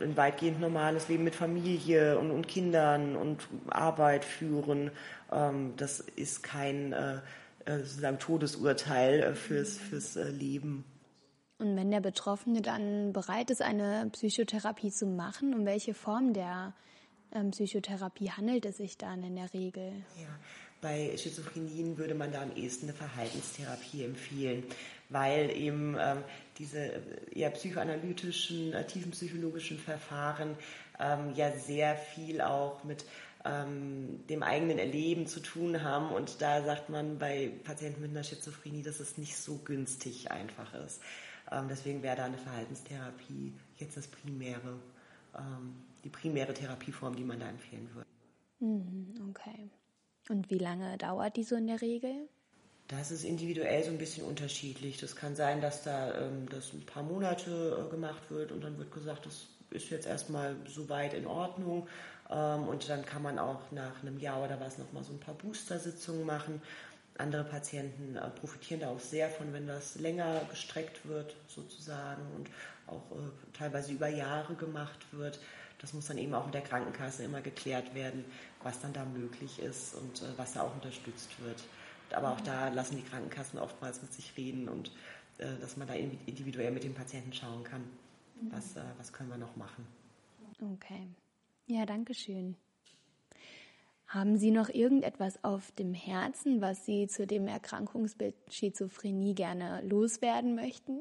ein 0.00 0.16
weitgehend 0.16 0.58
normales 0.58 1.08
Leben 1.08 1.24
mit 1.24 1.34
Familie 1.34 2.18
und, 2.18 2.30
und 2.30 2.48
Kindern 2.48 3.14
und 3.14 3.46
Arbeit 3.68 4.24
führen. 4.24 4.90
Ähm, 5.30 5.74
das 5.76 6.00
ist 6.00 6.42
kein 6.42 6.94
äh, 6.94 7.18
sozusagen 7.66 8.18
Todesurteil 8.18 9.20
äh, 9.20 9.34
fürs, 9.34 9.78
fürs 9.78 10.16
äh, 10.16 10.30
Leben. 10.30 10.84
Und 11.58 11.76
wenn 11.76 11.90
der 11.90 12.00
Betroffene 12.00 12.62
dann 12.62 13.12
bereit 13.12 13.50
ist, 13.50 13.62
eine 13.62 14.08
Psychotherapie 14.12 14.90
zu 14.90 15.06
machen, 15.06 15.54
um 15.54 15.64
welche 15.64 15.94
Form 15.94 16.32
der 16.32 16.74
ähm, 17.32 17.50
Psychotherapie 17.52 18.30
handelt 18.30 18.66
es 18.66 18.78
sich 18.78 18.98
dann 18.98 19.22
in 19.22 19.36
der 19.36 19.52
Regel? 19.54 19.92
Ja, 20.20 20.28
bei 20.80 21.16
Schizophrenien 21.16 21.96
würde 21.96 22.14
man 22.14 22.32
da 22.32 22.42
am 22.42 22.54
ehesten 22.54 22.86
eine 22.86 22.94
Verhaltenstherapie 22.94 24.04
empfehlen, 24.04 24.64
weil 25.08 25.50
eben 25.56 25.96
ähm, 25.98 26.18
diese 26.58 26.92
eher 27.32 27.50
psychoanalytischen, 27.50 28.72
äh, 28.72 28.84
tiefenpsychologischen 28.86 29.78
Verfahren 29.78 30.56
ähm, 31.00 31.32
ja 31.34 31.52
sehr 31.52 31.96
viel 31.96 32.40
auch 32.40 32.84
mit 32.84 33.04
ähm, 33.44 34.26
dem 34.28 34.42
eigenen 34.42 34.78
Erleben 34.78 35.26
zu 35.26 35.40
tun 35.40 35.82
haben. 35.82 36.10
Und 36.10 36.40
da 36.40 36.62
sagt 36.62 36.88
man 36.88 37.18
bei 37.18 37.52
Patienten 37.64 38.00
mit 38.00 38.10
einer 38.10 38.24
Schizophrenie, 38.24 38.82
dass 38.82 39.00
es 39.00 39.18
nicht 39.18 39.36
so 39.36 39.58
günstig 39.58 40.30
einfach 40.30 40.72
ist. 40.74 41.00
Ähm, 41.50 41.66
deswegen 41.68 42.02
wäre 42.02 42.16
da 42.16 42.24
eine 42.24 42.38
Verhaltenstherapie 42.38 43.52
jetzt 43.76 43.96
das 43.96 44.06
primäre, 44.06 44.78
ähm, 45.36 45.74
die 46.04 46.10
primäre 46.10 46.54
Therapieform, 46.54 47.16
die 47.16 47.24
man 47.24 47.40
da 47.40 47.48
empfehlen 47.48 47.88
würde. 47.94 48.08
Mhm, 48.60 49.28
okay. 49.30 49.70
Und 50.30 50.50
wie 50.50 50.58
lange 50.58 50.96
dauert 50.96 51.36
die 51.36 51.44
so 51.44 51.54
in 51.56 51.66
der 51.66 51.82
Regel? 51.82 52.28
Das 52.88 53.10
ist 53.10 53.24
individuell 53.24 53.82
so 53.82 53.90
ein 53.90 53.98
bisschen 53.98 54.24
unterschiedlich. 54.26 54.98
Das 54.98 55.16
kann 55.16 55.36
sein, 55.36 55.60
dass 55.60 55.82
da 55.82 56.18
ähm, 56.18 56.48
das 56.48 56.72
ein 56.72 56.84
paar 56.84 57.02
Monate 57.02 57.84
äh, 57.86 57.90
gemacht 57.90 58.30
wird 58.30 58.52
und 58.52 58.62
dann 58.62 58.78
wird 58.78 58.92
gesagt, 58.92 59.26
das 59.26 59.46
ist 59.70 59.90
jetzt 59.90 60.06
erstmal 60.06 60.56
soweit 60.66 61.14
in 61.14 61.26
Ordnung. 61.26 61.88
Ähm, 62.30 62.68
und 62.68 62.88
dann 62.88 63.04
kann 63.04 63.22
man 63.22 63.38
auch 63.38 63.60
nach 63.70 64.02
einem 64.02 64.18
Jahr 64.18 64.42
oder 64.42 64.58
was 64.60 64.78
nochmal 64.78 65.04
so 65.04 65.12
ein 65.12 65.20
paar 65.20 65.34
Booster-Sitzungen 65.34 66.24
machen. 66.24 66.62
Andere 67.18 67.44
Patienten 67.44 68.16
äh, 68.16 68.28
profitieren 68.30 68.80
da 68.80 68.88
auch 68.88 69.00
sehr 69.00 69.28
von, 69.28 69.52
wenn 69.52 69.66
das 69.66 69.96
länger 69.96 70.40
gestreckt 70.50 71.06
wird, 71.06 71.36
sozusagen, 71.46 72.22
und 72.36 72.48
auch 72.86 73.02
äh, 73.12 73.56
teilweise 73.56 73.92
über 73.92 74.08
Jahre 74.08 74.54
gemacht 74.54 75.00
wird. 75.12 75.38
Das 75.80 75.92
muss 75.92 76.06
dann 76.06 76.18
eben 76.18 76.34
auch 76.34 76.46
mit 76.46 76.54
der 76.54 76.62
Krankenkasse 76.62 77.24
immer 77.24 77.40
geklärt 77.40 77.94
werden, 77.94 78.24
was 78.62 78.80
dann 78.80 78.92
da 78.92 79.04
möglich 79.04 79.60
ist 79.60 79.94
und 79.94 80.22
äh, 80.22 80.38
was 80.38 80.54
da 80.54 80.62
auch 80.62 80.74
unterstützt 80.74 81.30
wird. 81.44 81.62
Aber 82.12 82.32
auch 82.32 82.40
da 82.40 82.68
lassen 82.68 82.96
die 82.96 83.02
Krankenkassen 83.02 83.58
oftmals 83.58 84.00
mit 84.02 84.12
sich 84.12 84.36
reden 84.36 84.68
und 84.68 84.92
dass 85.36 85.76
man 85.76 85.88
da 85.88 85.94
individuell 85.94 86.70
mit 86.70 86.84
dem 86.84 86.94
Patienten 86.94 87.32
schauen 87.32 87.64
kann, 87.64 87.82
was, 88.52 88.76
was 88.98 89.12
können 89.12 89.30
wir 89.30 89.36
noch 89.36 89.56
machen. 89.56 89.84
Okay. 90.74 91.08
Ja, 91.66 91.86
danke 91.86 92.14
schön. 92.14 92.56
Haben 94.06 94.36
Sie 94.36 94.50
noch 94.50 94.68
irgendetwas 94.68 95.42
auf 95.42 95.72
dem 95.72 95.94
Herzen, 95.94 96.60
was 96.60 96.84
Sie 96.84 97.08
zu 97.08 97.26
dem 97.26 97.48
Erkrankungsbild 97.48 98.34
Schizophrenie 98.50 99.34
gerne 99.34 99.80
loswerden 99.82 100.54
möchten? 100.54 101.00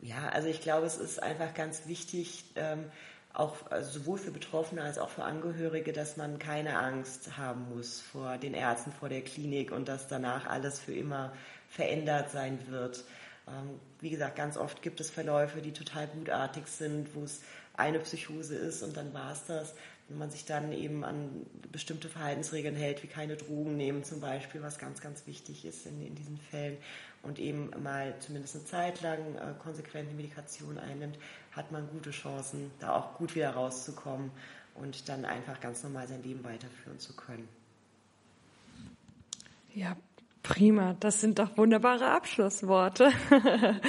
Ja, 0.00 0.28
also 0.28 0.48
ich 0.48 0.60
glaube, 0.60 0.86
es 0.86 0.98
ist 0.98 1.22
einfach 1.22 1.54
ganz 1.54 1.86
wichtig, 1.86 2.52
ähm, 2.56 2.90
auch 3.32 3.70
also 3.70 4.00
sowohl 4.00 4.18
für 4.18 4.30
Betroffene 4.30 4.82
als 4.82 4.98
auch 4.98 5.08
für 5.08 5.24
Angehörige, 5.24 5.92
dass 5.92 6.16
man 6.16 6.38
keine 6.38 6.78
Angst 6.78 7.36
haben 7.38 7.68
muss 7.74 8.00
vor 8.00 8.38
den 8.38 8.54
Ärzten, 8.54 8.92
vor 8.92 9.08
der 9.08 9.22
Klinik 9.22 9.72
und 9.72 9.88
dass 9.88 10.08
danach 10.08 10.46
alles 10.46 10.80
für 10.80 10.94
immer 10.94 11.32
verändert 11.68 12.30
sein 12.30 12.58
wird. 12.68 13.04
Ähm, 13.48 13.80
wie 14.00 14.10
gesagt, 14.10 14.36
ganz 14.36 14.56
oft 14.56 14.82
gibt 14.82 15.00
es 15.00 15.10
Verläufe, 15.10 15.60
die 15.60 15.72
total 15.72 16.08
gutartig 16.08 16.66
sind, 16.66 17.14
wo 17.14 17.24
es 17.24 17.42
eine 17.74 17.98
Psychose 18.00 18.56
ist 18.56 18.82
und 18.82 18.96
dann 18.96 19.12
war 19.14 19.32
es 19.32 19.44
das. 19.46 19.74
Wenn 20.08 20.18
man 20.18 20.30
sich 20.30 20.44
dann 20.44 20.72
eben 20.72 21.04
an 21.04 21.46
bestimmte 21.72 22.08
Verhaltensregeln 22.08 22.76
hält, 22.76 23.02
wie 23.02 23.08
keine 23.08 23.36
Drogen 23.36 23.76
nehmen 23.76 24.04
zum 24.04 24.20
Beispiel, 24.20 24.62
was 24.62 24.78
ganz, 24.78 25.00
ganz 25.00 25.26
wichtig 25.26 25.64
ist 25.64 25.84
in, 25.84 26.00
in 26.04 26.14
diesen 26.14 26.38
Fällen 26.38 26.76
und 27.22 27.40
eben 27.40 27.70
mal 27.82 28.14
zumindest 28.20 28.54
eine 28.54 28.64
Zeit 28.64 29.00
lang 29.02 29.18
äh, 29.36 29.54
konsequente 29.58 30.14
Medikation 30.14 30.78
einnimmt, 30.78 31.18
hat 31.52 31.72
man 31.72 31.88
gute 31.88 32.12
Chancen, 32.12 32.70
da 32.78 32.94
auch 32.94 33.14
gut 33.14 33.34
wieder 33.34 33.50
rauszukommen 33.50 34.30
und 34.74 35.08
dann 35.08 35.24
einfach 35.24 35.60
ganz 35.60 35.82
normal 35.82 36.06
sein 36.06 36.22
Leben 36.22 36.44
weiterführen 36.44 37.00
zu 37.00 37.14
können. 37.14 37.48
Ja, 39.74 39.96
prima. 40.48 40.96
Das 41.00 41.20
sind 41.20 41.38
doch 41.38 41.56
wunderbare 41.56 42.10
Abschlussworte. 42.10 43.10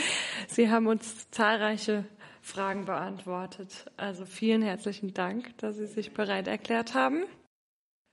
Sie 0.47 0.69
haben 0.69 0.87
uns 0.87 1.29
zahlreiche 1.31 2.05
Fragen 2.41 2.85
beantwortet. 2.85 3.85
Also 3.97 4.25
vielen 4.25 4.61
herzlichen 4.61 5.13
Dank, 5.13 5.57
dass 5.57 5.77
Sie 5.77 5.87
sich 5.87 6.13
bereit 6.13 6.47
erklärt 6.47 6.93
haben. 6.93 7.23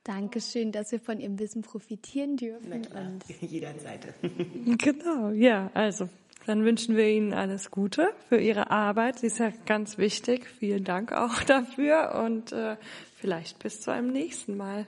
Dankeschön, 0.03 0.71
dass 0.71 0.91
wir 0.91 0.99
von 0.99 1.19
Ihrem 1.19 1.39
Wissen 1.39 1.63
profitieren 1.63 2.37
dürfen. 2.37 2.67
Na 2.69 2.79
klar, 2.79 3.07
und 3.07 3.23
jeder 3.41 3.73
Seite. 3.79 4.13
genau, 4.77 5.31
ja, 5.31 5.71
also 5.73 6.09
dann 6.45 6.63
wünschen 6.63 6.95
wir 6.95 7.09
Ihnen 7.09 7.33
alles 7.33 7.71
Gute 7.71 8.13
für 8.29 8.37
Ihre 8.37 8.69
Arbeit. 8.69 9.19
Sie 9.19 9.27
ist 9.27 9.39
ja 9.39 9.51
ganz 9.65 9.97
wichtig. 9.97 10.47
Vielen 10.47 10.83
Dank 10.83 11.11
auch 11.11 11.41
dafür 11.43 12.21
und 12.23 12.51
äh, 12.51 12.77
vielleicht 13.15 13.57
bis 13.59 13.81
zu 13.81 13.91
einem 13.91 14.11
nächsten 14.11 14.55
Mal. 14.55 14.85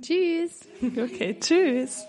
Tschüss. 0.00 0.60
Okay, 0.82 1.36
tschüss. 1.40 2.06